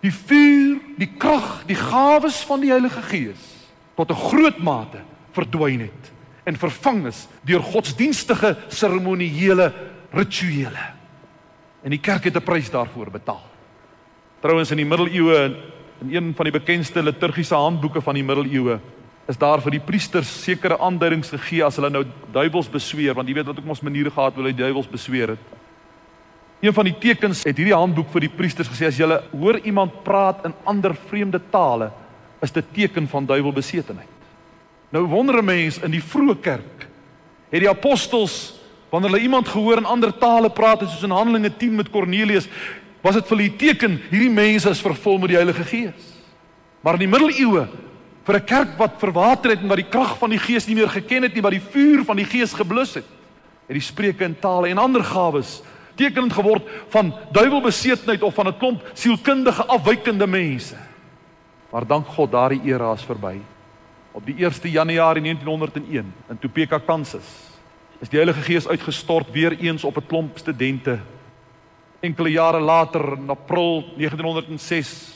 die 0.05 0.13
vuur, 0.13 0.79
die 0.99 1.09
krag, 1.17 1.63
die 1.69 1.77
gawes 1.77 2.43
van 2.45 2.61
die 2.61 2.71
Heilige 2.73 3.01
Gees 3.09 3.51
tot 3.95 4.11
'n 4.11 4.21
groot 4.29 4.59
mate 4.59 5.01
verdwyn 5.33 5.87
het 5.87 6.11
en 6.45 6.55
vervang 6.55 7.07
is 7.07 7.27
deur 7.43 7.61
godsdienstige 7.61 8.55
seremoniele 8.67 9.73
rituele. 10.11 10.93
En 11.83 11.89
die 11.89 11.99
kerk 11.99 12.23
het 12.23 12.35
'n 12.35 12.43
prys 12.43 12.69
daarvoor 12.69 13.11
betaal. 13.11 13.43
Trouwens 14.41 14.71
in 14.71 14.77
die 14.77 14.85
middeleeue 14.85 15.55
in 16.01 16.15
een 16.15 16.33
van 16.35 16.45
die 16.45 16.59
bekendste 16.59 17.03
liturgiese 17.03 17.55
handboeke 17.55 18.01
van 18.01 18.13
die 18.13 18.23
middeleeue 18.23 18.79
is 19.27 19.37
daar 19.37 19.61
vir 19.61 19.71
die 19.71 19.79
priesters 19.79 20.43
sekere 20.43 20.77
aanduidings 20.77 21.29
gegee 21.29 21.63
as 21.65 21.75
hulle 21.75 21.89
nou 21.89 22.05
duiwels 22.31 22.69
besweer 22.69 23.13
want 23.13 23.27
jy 23.27 23.33
weet 23.33 23.45
wat 23.45 23.59
ook 23.59 23.69
ons 23.69 23.81
maniere 23.81 24.11
gehad 24.11 24.33
hoe 24.33 24.43
hulle 24.43 24.55
duiwels 24.55 24.87
besweer 24.87 25.29
het. 25.29 25.39
Een 26.59 26.73
van 26.73 26.87
die 26.87 26.95
tekens 26.99 27.43
het 27.43 27.57
hierdie 27.57 27.75
handboek 27.75 28.09
vir 28.13 28.25
die 28.25 28.35
priesters 28.37 28.69
gesê 28.71 28.87
as 28.87 28.97
jy 28.97 29.07
hoor 29.31 29.59
iemand 29.63 30.03
praat 30.03 30.45
in 30.47 30.53
ander 30.63 30.95
vreemde 31.09 31.41
tale 31.51 31.91
is 32.41 32.51
dit 32.51 32.65
teken 32.73 33.07
van 33.07 33.25
duiwelbesetenheid. 33.25 34.11
Nou 34.89 35.03
wonder 35.05 35.41
'n 35.41 35.45
mens 35.45 35.77
in 35.79 35.91
die 35.91 36.03
vroeë 36.03 36.41
kerk 36.41 36.87
het 37.51 37.61
die 37.61 37.69
apostels 37.69 38.55
wanneer 38.89 39.11
hulle 39.11 39.23
iemand 39.23 39.47
gehoor 39.47 39.77
in 39.77 39.85
ander 39.85 40.17
tale 40.17 40.49
praat 40.49 40.79
soos 40.79 41.03
in 41.03 41.11
Handelinge 41.11 41.57
10 41.57 41.75
met 41.75 41.89
Kornelius 41.89 42.47
was 43.01 43.15
dit 43.15 43.27
vir 43.27 43.37
hulle 43.37 43.55
teken 43.57 44.01
hierdie 44.09 44.33
mense 44.33 44.69
is 44.69 44.81
vervul 44.81 45.17
met 45.17 45.29
die 45.29 45.37
Heilige 45.37 45.63
Gees. 45.63 46.13
Maar 46.81 46.93
in 46.93 47.05
die 47.05 47.11
middeleeue 47.11 47.67
vir 48.25 48.35
'n 48.35 48.45
kerk 48.45 48.77
wat 48.77 48.99
verwater 48.99 49.51
het 49.51 49.61
en 49.61 49.67
wat 49.67 49.77
die 49.77 49.89
krag 49.89 50.17
van 50.17 50.29
die 50.29 50.39
Gees 50.39 50.67
nie 50.67 50.75
meer 50.75 50.89
geken 50.89 51.23
het 51.23 51.33
nie, 51.33 51.41
wat 51.41 51.51
die 51.51 51.67
vuur 51.71 52.03
van 52.05 52.17
die 52.17 52.25
Gees 52.25 52.53
geblus 52.53 52.95
het, 52.95 53.05
het 53.67 53.73
die 53.73 53.81
spreuke 53.81 54.23
in 54.23 54.39
tale 54.39 54.69
en 54.69 54.77
ander 54.77 55.03
gawes 55.03 55.61
tekenend 55.95 56.33
geword 56.33 56.63
van 56.89 57.13
duiwelbesetenheid 57.31 58.21
of 58.21 58.33
van 58.33 58.47
'n 58.47 58.57
klomp 58.57 58.89
sielkundige 58.93 59.65
afwykende 59.65 60.27
mense. 60.27 60.75
Maar 61.69 61.87
dank 61.87 62.07
God, 62.07 62.31
daardie 62.31 62.61
era 62.63 62.93
is 62.93 63.03
verby. 63.03 63.39
Op 64.11 64.25
die 64.25 64.35
1 64.45 64.71
Januarie 64.71 65.21
1901 65.21 66.13
in 66.29 66.39
Topeka, 66.39 66.79
Kansas, 66.79 67.25
is 67.99 68.09
die 68.09 68.19
Heilige 68.19 68.41
Gees 68.41 68.67
uitgestort 68.67 69.31
weer 69.31 69.57
eens 69.59 69.83
op 69.83 69.97
'n 69.97 70.05
klomp 70.07 70.37
studente. 70.37 70.99
Enkele 71.99 72.31
jare 72.31 72.59
later, 72.59 73.17
in 73.17 73.29
April 73.29 73.83
1906, 73.97 75.13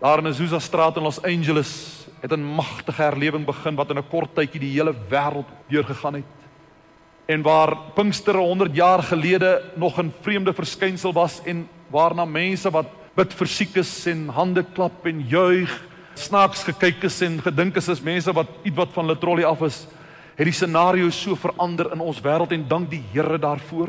daar 0.00 0.18
in 0.18 0.26
Azusa 0.26 0.58
Straat 0.58 0.96
in 0.96 1.02
Los 1.02 1.22
Angeles, 1.22 2.06
het 2.20 2.32
'n 2.32 2.54
magtige 2.54 3.02
herlewing 3.02 3.44
begin 3.44 3.74
wat 3.74 3.90
in 3.90 3.98
'n 3.98 4.08
kort 4.08 4.34
tydjie 4.34 4.60
die 4.60 4.72
hele 4.72 4.94
wêreld 5.08 5.48
deurgegaan 5.68 6.14
het. 6.14 6.39
En 7.30 7.42
waar 7.42 7.76
Pinkster 7.94 8.34
100 8.34 8.74
jaar 8.74 9.02
gelede 9.02 9.62
nog 9.74 10.02
'n 10.02 10.14
vreemde 10.20 10.54
verskynsel 10.54 11.12
was 11.12 11.40
en 11.44 11.68
waarna 11.86 12.24
mense 12.24 12.70
wat 12.70 12.86
bid 13.14 13.34
vir 13.34 13.46
siekes 13.46 14.06
en 14.06 14.28
hande 14.28 14.64
klap 14.74 15.06
en 15.06 15.26
juig 15.28 15.84
snaaks 16.14 16.62
gekyk 16.62 17.02
is 17.02 17.20
en 17.20 17.42
gedink 17.42 17.76
is 17.76 17.88
as 17.88 18.02
mense 18.02 18.32
wat 18.32 18.46
ietwat 18.62 18.92
van 18.92 19.04
hulle 19.04 19.18
trollie 19.18 19.46
af 19.46 19.62
is, 19.62 19.86
het 20.36 20.44
die 20.44 20.52
scenario 20.52 21.10
so 21.10 21.34
verander 21.34 21.92
in 21.92 22.00
ons 22.00 22.20
wêreld 22.20 22.52
en 22.52 22.68
dank 22.68 22.90
die 22.90 23.04
Here 23.12 23.38
daarvoor. 23.38 23.88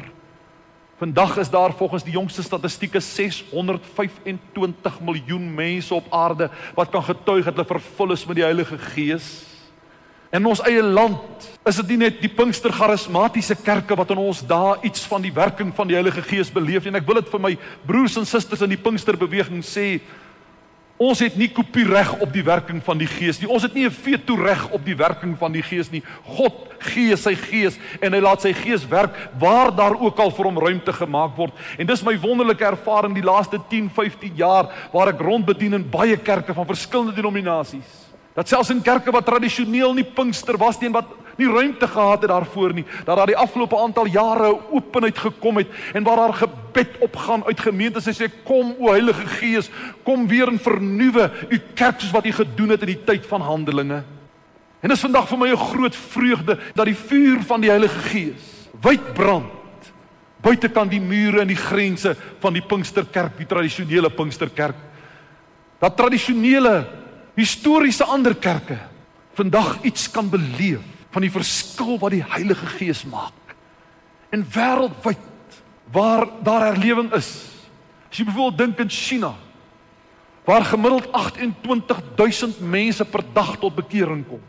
Vandag 0.97 1.37
is 1.37 1.49
daar 1.49 1.73
volgens 1.73 2.03
die 2.03 2.13
jongste 2.13 2.43
statistieke 2.43 2.99
625 2.99 5.01
miljoen 5.01 5.55
mense 5.55 5.93
op 5.93 6.13
aarde 6.13 6.49
wat 6.75 6.89
kan 6.89 7.03
getuig 7.03 7.45
dat 7.45 7.55
hulle 7.55 7.67
vervul 7.67 8.11
is 8.11 8.25
met 8.25 8.35
die 8.35 8.45
Heilige 8.45 8.77
Gees. 8.77 9.50
In 10.31 10.45
ons 10.47 10.61
eie 10.63 10.81
land 10.81 11.49
is 11.67 11.75
dit 11.81 11.91
nie 11.91 12.05
net 12.05 12.21
die 12.21 12.31
Pinkster 12.31 12.71
charismatiese 12.71 13.57
kerke 13.59 13.97
wat 13.99 14.13
in 14.13 14.21
ons 14.23 14.39
daar 14.47 14.79
iets 14.87 15.03
van 15.11 15.21
die 15.21 15.33
werking 15.35 15.73
van 15.75 15.89
die 15.89 15.97
Heilige 15.97 16.23
Gees 16.23 16.51
beleef 16.53 16.85
nie. 16.85 16.93
En 16.93 17.01
ek 17.01 17.07
wil 17.07 17.19
dit 17.19 17.31
vir 17.33 17.43
my 17.43 17.51
broers 17.85 18.15
en 18.17 18.25
susters 18.25 18.63
in 18.63 18.71
die 18.71 18.79
Pinkster 18.79 19.19
beweging 19.19 19.59
sê, 19.65 19.99
Ons 21.01 21.17
het 21.23 21.33
nie 21.33 21.47
kopiereg 21.49 22.11
op 22.21 22.29
die 22.29 22.43
werking 22.45 22.77
van 22.85 22.99
die 23.01 23.07
Gees 23.09 23.39
nie. 23.41 23.47
Ons 23.49 23.63
het 23.65 23.73
nie 23.73 23.87
'n 23.87 23.91
veto 23.91 24.35
reg 24.35 24.69
op 24.69 24.85
die 24.85 24.95
werking 24.95 25.35
van 25.37 25.51
die 25.51 25.63
Gees 25.63 25.89
nie. 25.89 26.03
God 26.37 26.53
gee 26.77 27.17
sy 27.17 27.33
Gees 27.33 27.79
en 27.99 28.13
hy 28.13 28.19
laat 28.19 28.41
sy 28.41 28.53
Gees 28.53 28.85
werk 28.85 29.09
waar 29.39 29.75
daar 29.75 29.97
ook 29.97 30.19
al 30.19 30.29
vir 30.29 30.45
hom 30.45 30.59
ruimte 30.59 30.93
gemaak 30.93 31.35
word. 31.35 31.53
En 31.79 31.87
dis 31.87 32.03
my 32.03 32.19
wonderlike 32.19 32.63
ervaring 32.63 33.15
die 33.15 33.23
laaste 33.23 33.57
10, 33.69 33.89
15 33.89 34.35
jaar 34.35 34.69
waar 34.93 35.07
ek 35.07 35.19
rondbedien 35.19 35.73
in 35.73 35.89
baie 35.89 36.17
kerke 36.17 36.53
van 36.53 36.67
verskillende 36.67 37.15
denominasies. 37.15 38.00
Dat 38.33 38.47
selfs 38.47 38.69
in 38.69 38.81
kerke 38.81 39.11
wat 39.11 39.25
tradisioneel 39.25 39.93
nie 39.93 40.05
Pinkster 40.07 40.57
was 40.57 40.79
nie 40.79 40.87
en 40.87 40.95
wat 40.95 41.09
nie 41.37 41.47
ruimte 41.47 41.87
gehad 41.87 42.21
het 42.21 42.29
daarvoor 42.29 42.73
nie, 42.73 42.85
dat 43.05 43.17
daar 43.17 43.29
die 43.31 43.37
afgelope 43.37 43.77
aantal 43.77 44.07
jare 44.11 44.51
openheid 44.71 45.17
gekom 45.17 45.57
het 45.57 45.67
en 45.93 46.03
waar 46.03 46.15
daar 46.15 46.33
gebed 46.33 46.97
opgaan 46.99 47.43
uit 47.45 47.59
gemeentes 47.59 48.07
en 48.07 48.15
sê 48.15 48.29
kom 48.43 48.75
o 48.79 48.91
Heilige 48.91 49.25
Gees, 49.39 49.71
kom 50.03 50.27
weer 50.27 50.51
en 50.51 50.59
vernuwe 50.59 51.31
u 51.49 51.61
kerk 51.73 51.99
soos 51.99 52.11
wat 52.11 52.25
u 52.25 52.31
gedoen 52.31 52.75
het 52.75 52.83
in 52.85 52.93
die 52.93 53.03
tyd 53.07 53.25
van 53.27 53.41
Handelinge. 53.41 54.03
En 54.81 54.91
is 54.91 55.03
vandag 55.03 55.27
vir 55.29 55.37
my 55.37 55.49
'n 55.51 55.57
groot 55.57 55.95
vreugde 55.95 56.57
dat 56.75 56.85
die 56.85 56.95
vuur 56.95 57.41
van 57.47 57.61
die 57.61 57.69
Heilige 57.69 57.99
Gees 57.99 58.69
wyd 58.81 59.13
brand 59.13 59.61
buitekant 60.41 60.91
die 60.91 61.01
mure 61.01 61.41
en 61.41 61.47
die 61.47 61.59
grense 61.59 62.15
van 62.39 62.53
die 62.53 62.63
Pinksterkerk, 62.65 63.37
die 63.37 63.45
tradisionele 63.45 64.09
Pinksterkerk. 64.09 64.75
Dat 65.81 65.97
tradisionele 65.97 66.85
historiese 67.41 68.05
ander 68.05 68.35
kerke 68.37 68.77
vandag 69.37 69.79
iets 69.87 70.07
kan 70.11 70.29
beleef 70.29 70.83
van 71.11 71.25
die 71.25 71.31
verskil 71.33 71.97
wat 71.99 72.13
die 72.15 72.23
Heilige 72.23 72.67
Gees 72.77 73.03
maak. 73.09 73.55
En 74.31 74.45
wêreldwyd 74.47 75.59
waar 75.91 76.27
daar 76.43 76.69
herlewing 76.71 77.11
is. 77.17 77.31
As 78.11 78.19
jy 78.19 78.27
byvoorbeeld 78.27 78.59
dink 78.61 78.83
in 78.85 78.91
China 78.91 79.33
waar 80.47 80.65
gemiddeld 80.65 81.11
28000 81.13 82.59
mense 82.59 83.05
per 83.05 83.21
dag 83.33 83.53
tot 83.61 83.75
bekering 83.77 84.23
kom. 84.27 84.41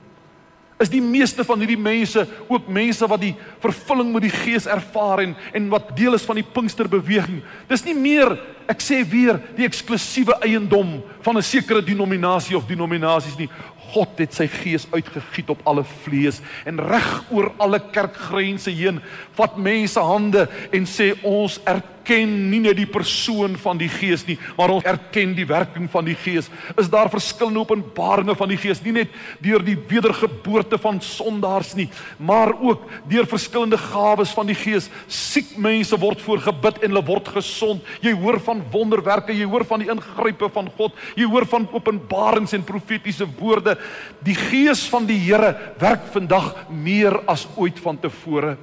Is 0.83 0.91
die 0.91 1.03
meeste 1.03 1.45
van 1.47 1.61
hierdie 1.63 1.79
mense 1.79 2.25
ook 2.49 2.67
mense 2.67 3.07
wat 3.07 3.21
die 3.23 3.35
vervulling 3.63 4.11
met 4.13 4.27
die 4.27 4.35
Gees 4.35 4.67
ervaar 4.67 5.23
en 5.23 5.37
en 5.55 5.69
wat 5.71 5.93
deel 5.97 6.17
is 6.19 6.27
van 6.27 6.41
die 6.41 6.47
Pinksterbeweging. 6.47 7.43
Dis 7.71 7.85
nie 7.87 7.95
meer, 7.95 8.35
ek 8.71 8.83
sê 8.83 9.03
weer, 9.07 9.39
die 9.57 9.67
eksklusiewe 9.69 10.41
eiendom 10.43 11.03
van 11.23 11.39
'n 11.39 11.43
sekere 11.43 11.83
denominasie 11.83 12.57
of 12.57 12.67
denominasies 12.67 13.39
nie. 13.39 13.49
God 13.93 14.19
het 14.19 14.33
sy 14.35 14.47
gees 14.49 14.87
uitgegiet 14.93 15.51
op 15.53 15.61
alle 15.69 15.85
vlees 15.85 16.41
en 16.65 16.81
reg 16.81 17.25
oor 17.31 17.53
alle 17.59 17.79
kerkgrense 17.93 18.71
heen 18.71 19.01
vat 19.37 19.57
mense 19.57 20.01
hande 20.01 20.49
en 20.73 20.87
sê 20.89 21.13
ons 21.23 21.61
erken 21.65 21.93
nie 22.11 22.61
net 22.61 22.77
die 22.77 22.89
persoon 22.89 23.57
van 23.61 23.79
die 23.79 23.89
gees 23.89 24.25
nie, 24.27 24.39
maar 24.57 24.71
ons 24.75 24.87
erken 24.89 25.35
die 25.37 25.47
werking 25.47 25.89
van 25.91 26.05
die 26.05 26.17
gees. 26.19 26.49
Is 26.81 26.91
daar 26.91 27.11
verskillende 27.13 27.61
openbaringe 27.61 28.35
van 28.39 28.49
die 28.49 28.59
gees, 28.61 28.83
nie 28.83 28.93
net 28.93 29.13
deur 29.43 29.63
die 29.63 29.77
wedergeboorte 29.77 30.79
van 30.79 31.01
sondaars 31.01 31.75
nie, 31.79 31.89
maar 32.19 32.55
ook 32.59 32.89
deur 33.11 33.27
verskillende 33.27 33.79
gawes 33.79 34.33
van 34.35 34.47
die 34.51 34.59
gees. 34.59 34.89
Siek 35.07 35.55
mense 35.57 35.97
word 36.01 36.21
voor 36.25 36.43
gebid 36.43 36.83
en 36.83 36.91
hulle 36.91 37.05
word 37.07 37.29
gesond. 37.37 37.87
Jy 38.03 38.15
hoor 38.19 38.41
van 38.41 38.65
wonderwerke, 38.73 39.37
jy 39.37 39.47
hoor 39.47 39.65
van 39.69 39.85
die 39.85 39.91
ingrype 39.93 40.49
van 40.53 40.71
God, 40.77 40.99
jy 41.17 41.29
hoor 41.29 41.47
van 41.47 41.69
openbarings 41.73 42.57
en 42.57 42.67
profetiese 42.67 43.29
woorde. 43.39 43.77
Die 44.25 44.37
gees 44.39 44.87
van 44.91 45.07
die 45.07 45.21
Here 45.23 45.55
werk 45.79 46.09
vandag 46.13 46.53
meer 46.69 47.21
as 47.31 47.47
ooit 47.57 47.79
vantevore. 47.79 48.57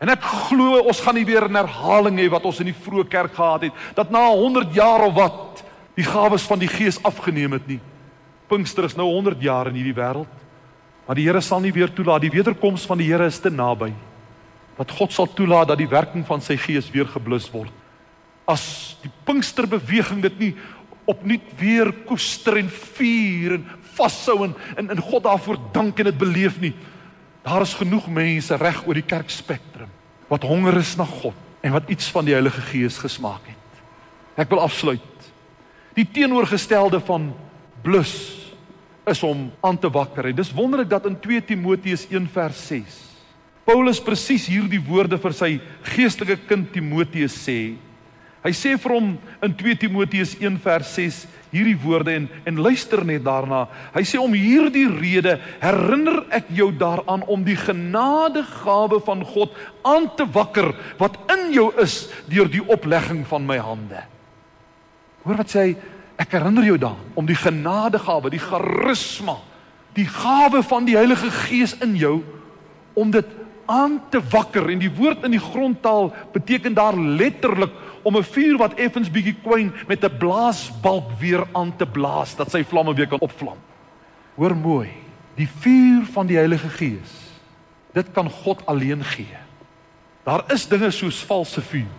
En 0.00 0.08
ek 0.08 0.24
glo 0.48 0.80
ons 0.80 1.00
gaan 1.04 1.14
nie 1.14 1.26
weer 1.28 1.44
'n 1.44 1.60
herhaling 1.60 2.18
hê 2.18 2.30
wat 2.30 2.44
ons 2.44 2.60
in 2.60 2.72
die 2.72 2.80
vroeë 2.84 3.08
kerk 3.08 3.34
gehad 3.34 3.62
het 3.62 3.72
dat 3.94 4.10
na 4.10 4.28
100 4.28 4.72
jaar 4.74 5.04
of 5.04 5.14
wat 5.14 5.62
die 5.94 6.04
gawes 6.04 6.42
van 6.42 6.58
die 6.58 6.68
Gees 6.68 7.02
afgeneem 7.02 7.52
het 7.52 7.66
nie. 7.66 7.80
Pinkster 8.48 8.84
is 8.84 8.96
nou 8.96 9.06
100 9.06 9.40
jaar 9.42 9.68
in 9.68 9.74
hierdie 9.74 9.94
wêreld. 9.94 10.28
Maar 11.06 11.16
die 11.16 11.26
Here 11.26 11.40
sal 11.40 11.60
nie 11.60 11.72
weer 11.72 11.92
toelaat 11.92 12.22
die 12.22 12.30
wederkoms 12.30 12.86
van 12.86 12.98
die 12.98 13.08
Here 13.10 13.26
is 13.26 13.38
te 13.38 13.50
naby. 13.50 13.92
Dat 14.78 14.90
God 14.90 15.12
sal 15.12 15.26
toelaat 15.26 15.68
dat 15.68 15.78
die 15.78 15.88
werking 15.90 16.24
van 16.26 16.40
sy 16.40 16.56
Gees 16.56 16.90
weer 16.90 17.06
geblus 17.06 17.50
word. 17.52 17.72
As 18.48 18.96
die 19.02 19.10
Pinksterbeweging 19.24 20.22
dit 20.22 20.38
nie 20.38 20.54
opnuut 21.10 21.52
weer 21.58 21.92
koester 22.06 22.56
en 22.56 22.68
vier 22.70 23.58
en 23.58 23.66
vashou 23.98 24.44
en 24.44 24.54
en 24.76 25.02
God 25.02 25.22
daarvoor 25.22 25.58
dank 25.72 25.98
en 25.98 26.04
dit 26.04 26.18
beleef 26.18 26.60
nie. 26.60 26.72
Daar 27.42 27.64
is 27.64 27.74
genoeg 27.74 28.08
mense 28.12 28.56
reg 28.60 28.82
oor 28.86 28.98
die 28.98 29.06
kerkspektrum 29.06 29.88
wat 30.30 30.46
honger 30.46 30.76
is 30.78 30.94
na 30.96 31.04
God 31.08 31.34
en 31.64 31.74
wat 31.74 31.88
iets 31.90 32.10
van 32.14 32.24
die 32.24 32.36
Heilige 32.36 32.62
Gees 32.70 33.00
gesmaak 33.02 33.42
het. 33.48 33.80
Ek 34.38 34.48
wil 34.52 34.62
afsluit. 34.62 35.30
Die 35.98 36.06
teenoorgestelde 36.06 37.00
van 37.02 37.32
blus 37.82 38.14
is 39.10 39.22
om 39.26 39.48
aan 39.60 39.78
te 39.80 39.90
wakker. 39.90 40.30
En 40.30 40.36
dis 40.38 40.54
wonderlik 40.54 40.88
dat 40.92 41.08
in 41.10 41.18
2 41.20 41.44
Timoteus 41.50 42.06
1 42.08 42.28
vers 42.30 42.66
6 42.70 42.98
Paulus 43.70 44.00
presies 44.02 44.48
hierdie 44.50 44.80
woorde 44.82 45.14
vir 45.20 45.34
sy 45.36 45.50
geestelike 45.92 46.40
kind 46.48 46.72
Timoteus 46.74 47.36
sê. 47.38 47.76
Hy 48.40 48.52
sê 48.56 48.72
vir 48.80 48.94
hom 48.94 49.08
in 49.44 49.52
2 49.52 49.76
Timoteus 49.82 50.32
1 50.40 50.56
vers 50.64 50.94
6 50.96 51.18
hierdie 51.50 51.76
woorde 51.82 52.14
en 52.14 52.28
en 52.48 52.60
luister 52.62 53.02
net 53.04 53.24
daarna. 53.26 53.66
Hy 53.92 54.02
sê 54.06 54.20
om 54.20 54.32
hierdie 54.32 54.86
rede 54.88 55.36
herinner 55.60 56.22
ek 56.32 56.48
jou 56.56 56.70
daaraan 56.72 57.26
om 57.28 57.44
die 57.44 57.58
genadegawe 57.58 59.00
van 59.04 59.24
God 59.28 59.52
aan 59.84 60.08
te 60.16 60.24
wakker 60.24 60.70
wat 61.00 61.18
in 61.34 61.50
jou 61.52 61.68
is 61.82 62.06
deur 62.30 62.48
die 62.48 62.64
oplegging 62.64 63.26
van 63.28 63.44
my 63.44 63.58
hande. 63.60 64.06
Hoor 65.26 65.42
wat 65.42 65.52
sê 65.52 65.66
hy? 65.68 65.76
Ek 66.20 66.32
herinner 66.36 66.64
jou 66.64 66.78
daaraan 66.80 67.12
om 67.16 67.28
die 67.28 67.36
genadegawe, 67.36 68.32
die 68.32 68.40
charisma, 68.40 69.38
die 69.96 70.08
gawe 70.08 70.62
van 70.64 70.88
die 70.88 70.96
Heilige 70.96 71.28
Gees 71.44 71.76
in 71.84 71.96
jou 71.98 72.20
om 72.96 73.12
dit 73.12 73.39
aan 73.70 74.00
te 74.10 74.18
wakker 74.32 74.66
en 74.72 74.82
die 74.82 74.90
woord 74.90 75.24
in 75.28 75.36
die 75.36 75.42
grondtaal 75.42 76.10
beteken 76.34 76.74
daar 76.74 76.98
letterlik 76.98 77.70
om 78.02 78.16
'n 78.16 78.24
vuur 78.24 78.58
wat 78.58 78.74
effens 78.74 79.10
bietjie 79.10 79.36
kwyn 79.42 79.72
met 79.86 80.04
'n 80.04 80.18
blaasbalk 80.18 81.10
weer 81.18 81.46
aan 81.52 81.76
te 81.76 81.86
blaas 81.86 82.36
dat 82.36 82.50
sy 82.50 82.64
vlamme 82.64 82.94
weer 82.94 83.08
kan 83.08 83.20
opvlam. 83.20 83.58
Hoor 84.34 84.56
mooi, 84.56 84.88
die 85.34 85.48
vuur 85.48 86.04
van 86.12 86.26
die 86.26 86.36
Heilige 86.36 86.68
Gees. 86.68 87.12
Dit 87.92 88.12
kan 88.12 88.30
God 88.30 88.66
alleen 88.66 89.04
gee. 89.04 89.36
Daar 90.24 90.44
is 90.52 90.68
dinge 90.68 90.90
soos 90.90 91.24
valse 91.24 91.60
vuur. 91.60 91.98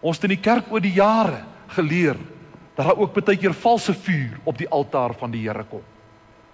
Ons 0.00 0.16
het 0.16 0.24
in 0.24 0.36
die 0.36 0.44
kerk 0.44 0.72
oor 0.72 0.80
die 0.80 0.92
jare 0.92 1.44
geleer 1.66 2.16
dat 2.74 2.86
daar 2.86 2.98
ook 2.98 3.14
baie 3.14 3.36
keer 3.36 3.54
valse 3.54 3.94
vuur 3.94 4.40
op 4.44 4.58
die 4.58 4.68
altaar 4.68 5.14
van 5.14 5.30
die 5.30 5.48
Here 5.48 5.64
kom. 5.64 5.82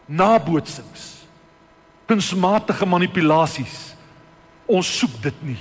Nabootsings. 0.06 1.26
Kunsmatige 2.06 2.86
manipulasies. 2.86 3.95
Ons 4.66 4.98
soek 4.98 5.22
dit 5.22 5.42
nie. 5.42 5.61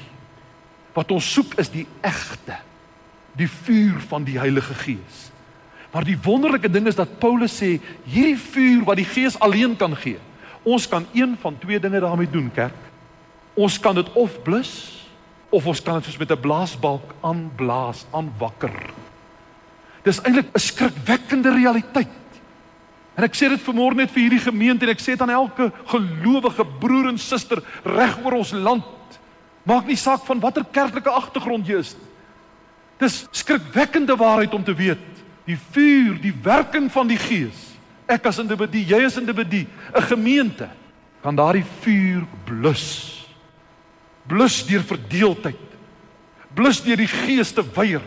Wat 0.96 1.12
ons 1.12 1.34
soek 1.34 1.58
is 1.62 1.70
die 1.70 1.88
egte 2.02 2.58
die 3.36 3.50
vuur 3.52 4.00
van 4.08 4.24
die 4.24 4.38
Heilige 4.39 4.74
Gees. 4.80 5.30
Maar 5.91 6.06
die 6.08 6.18
wonderlike 6.24 6.70
ding 6.72 6.88
is 6.88 6.96
dat 6.96 7.18
Paulus 7.20 7.56
sê 7.56 7.78
hierdie 8.08 8.39
vuur 8.39 8.86
wat 8.88 9.00
die 9.00 9.08
Gees 9.08 9.38
alleen 9.44 9.76
kan 9.80 9.96
gee. 10.00 10.20
Ons 10.63 10.88
kan 10.91 11.06
een 11.13 11.36
van 11.41 11.58
twee 11.62 11.80
dinge 11.80 12.00
daarmee 12.00 12.30
doen, 12.32 12.50
kerk. 12.52 12.78
Ons 13.56 13.78
kan 13.80 13.96
dit 13.96 14.08
of 14.15 14.41
blus 14.44 14.72
of 15.56 15.68
ons 15.68 15.80
kan 15.84 16.00
dit 16.00 16.10
soos 16.10 16.20
met 16.20 16.32
'n 16.32 16.41
blaasbalk 16.41 17.15
aanblaas, 17.22 18.06
aanwakker. 18.12 18.76
Dis 20.04 20.20
eintlik 20.22 20.52
'n 20.52 20.60
skrikwekkende 20.60 21.52
realiteit. 21.52 22.12
En 23.15 23.23
ek 23.23 23.36
sê 23.38 23.47
dit 23.47 23.62
vanmôre 23.63 23.95
net 23.95 24.12
vir 24.12 24.25
hierdie 24.25 24.43
gemeente 24.43 24.84
en 24.86 24.91
ek 24.91 24.99
sê 24.99 25.15
dit 25.15 25.23
aan 25.23 25.32
elke 25.38 25.69
gelowige 25.88 26.65
broer 26.82 27.13
en 27.13 27.19
suster 27.21 27.62
reg 27.86 28.17
oor 28.23 28.41
ons 28.41 28.51
land. 28.51 29.19
Maak 29.65 29.88
nie 29.88 29.97
saak 29.97 30.25
van 30.28 30.41
watter 30.43 30.65
kerklike 30.67 31.10
agtergrond 31.10 31.67
jy 31.67 31.80
is 31.80 31.93
nie. 31.95 32.12
Dis 32.99 33.23
skrikwekkende 33.36 34.15
waarheid 34.19 34.54
om 34.56 34.63
te 34.63 34.75
weet. 34.75 35.04
Die 35.45 35.58
vuur, 35.58 36.15
die 36.21 36.34
werking 36.43 36.88
van 36.91 37.10
die 37.10 37.19
Gees. 37.19 37.58
Ek 38.08 38.28
as 38.30 38.39
individu, 38.39 38.80
jy 38.80 39.01
as 39.06 39.17
individu, 39.17 39.65
'n 39.65 40.01
gemeente 40.08 40.69
kan 41.21 41.36
daardie 41.36 41.65
vuur 41.82 42.25
blus. 42.45 43.25
Blus 44.28 44.65
deur 44.65 44.84
verdeeldheid. 44.84 45.65
Blus 46.54 46.82
deur 46.84 46.97
die 46.97 47.08
Gees 47.08 47.51
te 47.51 47.63
weier. 47.75 48.04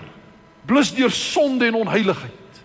Blus 0.67 0.95
deur 0.95 1.11
sonde 1.11 1.67
en 1.67 1.75
onheiligheid. 1.75 2.63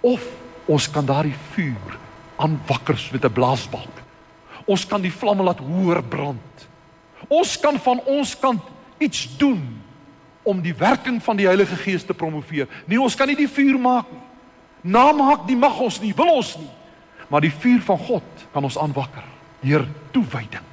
Of 0.00 0.22
ons 0.66 0.90
kan 0.90 1.06
daardie 1.06 1.36
vuur 1.52 1.98
aanwakkers 2.36 3.10
met 3.10 3.24
'n 3.24 3.32
blaasbalk. 3.32 4.02
Ons 4.66 4.86
kan 4.86 5.00
die 5.00 5.12
vlamme 5.12 5.42
laat 5.42 5.58
hoër 5.58 6.02
brand. 6.02 6.68
Ons 7.28 7.60
kan 7.60 7.78
van 7.78 8.00
ons 8.04 8.38
kant 8.38 8.62
iets 8.98 9.36
doen 9.36 9.82
om 10.42 10.62
die 10.62 10.74
werking 10.74 11.22
van 11.22 11.36
die 11.36 11.46
Heilige 11.46 11.76
Gees 11.76 12.04
te 12.04 12.14
promoveer. 12.14 12.68
Nee, 12.86 13.00
ons 13.00 13.14
kan 13.14 13.26
nie 13.26 13.36
die 13.36 13.48
vuur 13.48 13.78
maak 13.78 14.10
nie. 14.12 14.20
Namaak 14.82 15.46
die 15.46 15.56
mag 15.56 15.80
ons 15.80 16.00
nie, 16.00 16.14
wil 16.14 16.28
ons 16.28 16.56
nie. 16.56 16.70
Maar 17.28 17.40
die 17.40 17.52
vuur 17.52 17.80
van 17.80 17.98
God 17.98 18.22
kan 18.52 18.64
ons 18.64 18.78
aanwakker. 18.78 19.24
deur 19.64 19.86
toewyding, 20.12 20.64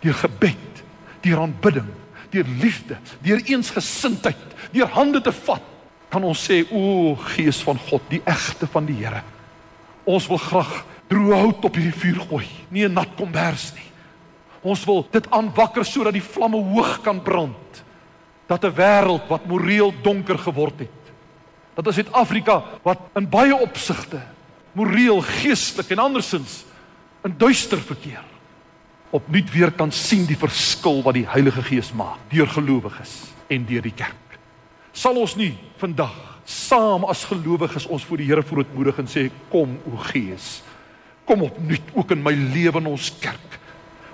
deur 0.00 0.14
gebed, 0.14 0.82
deur 1.24 1.42
aanbidding, 1.42 1.88
deur 2.30 2.46
liefde, 2.60 2.98
deur 3.24 3.42
eensgesindheid, 3.50 4.54
deur 4.74 4.90
hande 4.94 5.20
te 5.24 5.32
vat, 5.32 5.64
kan 6.08 6.24
ons 6.24 6.40
sê 6.40 6.62
o 6.72 7.14
Gees 7.34 7.60
van 7.66 7.78
God, 7.88 8.02
die 8.08 8.22
egte 8.24 8.68
van 8.70 8.86
die 8.88 8.96
Here. 9.00 9.22
Ons 10.08 10.28
wil 10.30 10.40
graag 10.40 10.70
droë 11.08 11.40
hout 11.42 11.64
op 11.68 11.76
hierdie 11.76 12.00
vuur 12.00 12.20
gooi, 12.28 12.46
nie 12.70 12.84
'n 12.84 12.94
nat 12.94 13.16
kombers 13.16 13.72
nie. 13.74 13.88
Ons 14.62 14.84
wil 14.84 15.06
dit 15.10 15.30
aanwakker 15.30 15.84
sodat 15.84 16.12
die 16.12 16.22
vlamme 16.22 16.56
hoog 16.56 17.02
kan 17.02 17.22
brand. 17.22 17.84
Dat 18.46 18.64
'n 18.64 18.74
wêreld 18.74 19.28
wat 19.28 19.46
moreel 19.46 19.92
donker 20.02 20.38
geword 20.38 20.78
het. 20.78 21.12
Dat 21.74 21.86
is 21.86 21.94
Suid-Afrika 21.94 22.64
wat 22.82 22.98
in 23.14 23.28
baie 23.28 23.54
opsigte 23.54 24.20
moreel, 24.72 25.20
geestelik 25.20 25.90
en 25.90 25.98
andersins 25.98 26.64
in 27.24 27.34
duister 27.36 27.78
verkeer 27.78 28.24
opnuut 29.10 29.50
weer 29.52 29.72
kan 29.72 29.92
sien 29.92 30.26
die 30.28 30.36
verskil 30.36 31.00
wat 31.04 31.16
die 31.16 31.26
Heilige 31.28 31.64
Gees 31.64 31.92
maak 31.96 32.20
deur 32.32 32.48
gelowiges 32.52 33.32
en 33.48 33.64
deur 33.68 33.84
die 33.84 33.94
kerk. 33.96 34.27
Sal 34.98 35.18
ons 35.20 35.36
nie 35.38 35.52
vandag 35.78 36.14
saam 36.48 37.04
as 37.06 37.26
gelowiges 37.28 37.86
ons 37.86 38.02
voor 38.08 38.18
die 38.18 38.26
Here 38.26 38.42
verootmoedig 38.42 38.98
en 38.98 39.10
sê 39.10 39.28
kom 39.52 39.76
o 39.86 39.98
Gees, 40.08 40.62
kom 41.28 41.44
opnuut 41.46 41.92
ook 41.94 42.14
in 42.16 42.24
my 42.24 42.32
lewe 42.32 42.80
in 42.80 42.88
ons 42.90 43.10
kerk. 43.22 43.58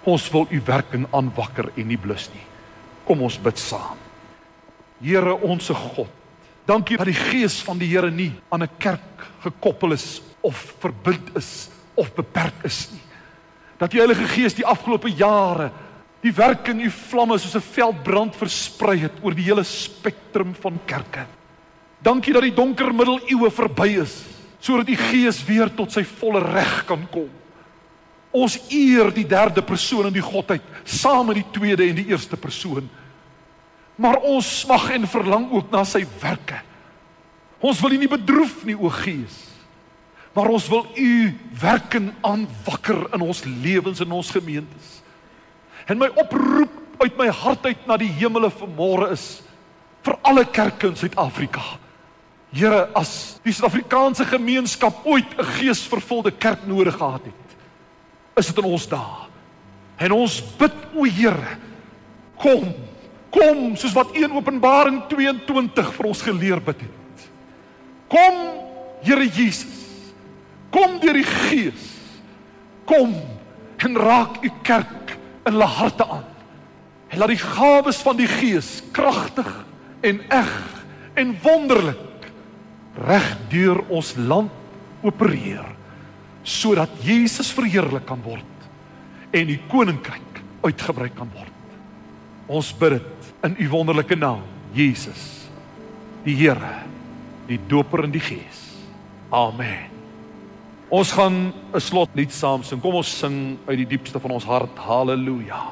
Ons 0.05 0.27
wil 0.35 0.51
u 0.51 0.61
werking 0.67 1.07
aanwakker 1.15 1.71
en 1.73 1.89
nie 1.89 2.01
blus 2.01 2.27
nie. 2.35 2.43
Kom 3.07 3.23
ons 3.25 3.39
bid 3.41 3.61
saam. 3.61 3.97
Here 5.01 5.33
onsse 5.47 5.77
God, 5.79 6.11
dankie 6.69 6.99
dat 7.01 7.09
die 7.09 7.17
Gees 7.17 7.63
van 7.65 7.81
die 7.81 7.89
Here 7.89 8.11
nie 8.11 8.33
aan 8.51 8.67
'n 8.67 8.77
kerk 8.79 9.29
gekoppel 9.41 9.93
is 9.93 10.21
of 10.43 10.75
verbind 10.81 11.37
is 11.37 11.71
of 11.95 12.13
beperk 12.15 12.65
is 12.65 12.91
nie. 12.93 13.05
Dat 13.79 13.91
die 13.91 14.01
Heilige 14.01 14.27
Gees 14.29 14.55
die 14.55 14.67
afgelope 14.67 15.09
jare 15.09 15.71
die 16.25 16.33
werking 16.33 16.81
u 16.81 16.91
vlamme 16.91 17.37
soos 17.39 17.57
'n 17.57 17.61
veldbrand 17.61 18.37
versprei 18.37 18.99
het 18.99 19.13
oor 19.23 19.35
die 19.35 19.45
hele 19.45 19.65
spektrum 19.65 20.55
van 20.55 20.81
kerke. 20.87 21.27
Dankie 22.01 22.33
dat 22.33 22.43
die 22.43 22.55
donker 22.55 22.95
middeleeue 22.95 23.51
verby 23.51 24.01
is 24.01 24.25
sodat 24.65 24.87
die 24.87 24.97
Gees 24.97 25.45
weer 25.45 25.69
tot 25.69 25.93
sy 25.93 26.03
volle 26.05 26.41
reg 26.41 26.87
kan 26.89 27.07
kom. 27.13 27.29
Ons 28.33 28.57
eer 28.71 29.13
die 29.13 29.27
derde 29.29 29.63
persoon 29.63 30.07
in 30.07 30.17
die 30.17 30.25
godheid 30.25 30.63
saam 30.85 31.27
met 31.27 31.37
die 31.37 31.51
tweede 31.53 31.85
en 31.85 31.95
die 31.95 32.09
eerste 32.09 32.37
persoon. 32.37 32.89
Maar 33.97 34.17
ons 34.25 34.61
smag 34.61 34.91
en 34.91 35.07
verlang 35.07 35.53
ook 35.53 35.71
na 35.71 35.85
sy 35.85 36.07
werke. 36.21 36.63
Ons 37.61 37.81
wil 37.81 37.93
U 37.93 37.99
nie 37.99 38.09
bedroef 38.09 38.65
nie 38.65 38.75
o 38.75 38.89
Gees. 38.89 39.37
Maar 40.33 40.49
ons 40.49 40.69
wil 40.69 40.87
U 40.97 41.13
werking 41.61 42.13
aanwakker 42.23 43.15
in 43.15 43.21
ons 43.21 43.45
lewens 43.45 44.01
en 44.01 44.13
ons 44.13 44.31
gemeentes. 44.31 45.04
En 45.87 46.01
my 46.01 46.09
oproep 46.09 47.03
uit 47.03 47.17
my 47.19 47.29
hart 47.29 47.67
uit 47.67 47.87
na 47.89 47.97
die 48.01 48.11
hemele 48.17 48.49
vanmôre 48.53 49.11
is 49.13 49.43
vir 50.05 50.17
alle 50.25 50.45
kerke 50.49 50.89
in 50.89 50.97
Suid-Afrika. 50.97 51.63
Here, 52.55 52.87
as 52.97 53.41
die 53.45 53.53
Suid-Afrikaanse 53.53 54.25
gemeenskap 54.29 55.05
ooit 55.05 55.29
'n 55.37 55.45
geesvervulde 55.59 56.31
kerk 56.31 56.67
nodig 56.67 56.97
gehad 56.97 57.25
het, 57.25 57.57
is 58.37 58.47
dit 58.47 58.59
in 58.59 58.71
ons 58.71 58.89
dae. 58.89 59.29
En 59.99 60.13
ons 60.13 60.43
bid 60.59 60.75
o 60.95 61.05
Here, 61.05 61.59
kom, 62.37 62.75
kom 63.31 63.77
soos 63.77 63.93
wat 63.93 64.15
1 64.15 64.33
Openbaring 64.33 65.03
22 65.09 65.93
vir 65.95 66.07
ons 66.07 66.23
geleer 66.23 66.61
bid 66.61 66.81
het. 66.81 67.29
Kom, 68.09 68.35
Here 69.03 69.27
Jesus. 69.27 69.85
Kom 70.71 70.99
deur 71.01 71.13
die 71.13 71.29
Gees. 71.29 71.93
Kom 72.85 73.15
en 73.85 73.97
raak 73.97 74.43
u 74.43 74.51
kerk 74.63 75.19
in 75.45 75.53
hulle 75.53 75.69
harte 75.69 76.07
aan. 76.09 76.25
En 77.09 77.21
laat 77.21 77.35
die 77.35 77.43
gawes 77.43 78.01
van 78.03 78.19
die 78.19 78.29
Gees 78.29 78.81
kragtig 78.93 79.51
en 80.05 80.21
eg 80.33 80.53
en 81.15 81.37
wonderlik 81.43 82.31
reg 83.07 83.27
deur 83.53 83.81
ons 83.93 84.15
land 84.17 84.51
opereer 85.05 85.67
sodat 86.45 86.91
Jesus 87.05 87.53
verheerlik 87.57 88.05
kan 88.09 88.21
word 88.25 88.69
en 89.35 89.49
die 89.49 89.61
koninkryk 89.71 90.43
uitgebrei 90.65 91.11
kan 91.15 91.31
word. 91.35 91.53
Ons 92.49 92.73
bid 92.77 92.99
dit 92.99 93.33
in 93.49 93.57
u 93.65 93.71
wonderlike 93.73 94.17
naam, 94.17 94.45
Jesus, 94.77 95.49
die 96.25 96.37
Here, 96.37 96.85
die 97.49 97.61
Doper 97.69 98.05
in 98.05 98.15
die 98.15 98.23
Gees. 98.23 98.63
Amen. 99.33 99.94
Ons 100.95 101.11
gaan 101.13 101.53
'n 101.75 101.81
slotlied 101.81 102.33
saam 102.33 102.63
sing. 102.63 102.81
Kom 102.81 102.95
ons 102.95 103.19
sing 103.19 103.59
uit 103.67 103.77
die 103.77 103.87
diepste 103.87 104.21
van 104.21 104.31
ons 104.31 104.45
hart. 104.45 104.79
Halleluja. 104.79 105.63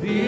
The 0.00 0.27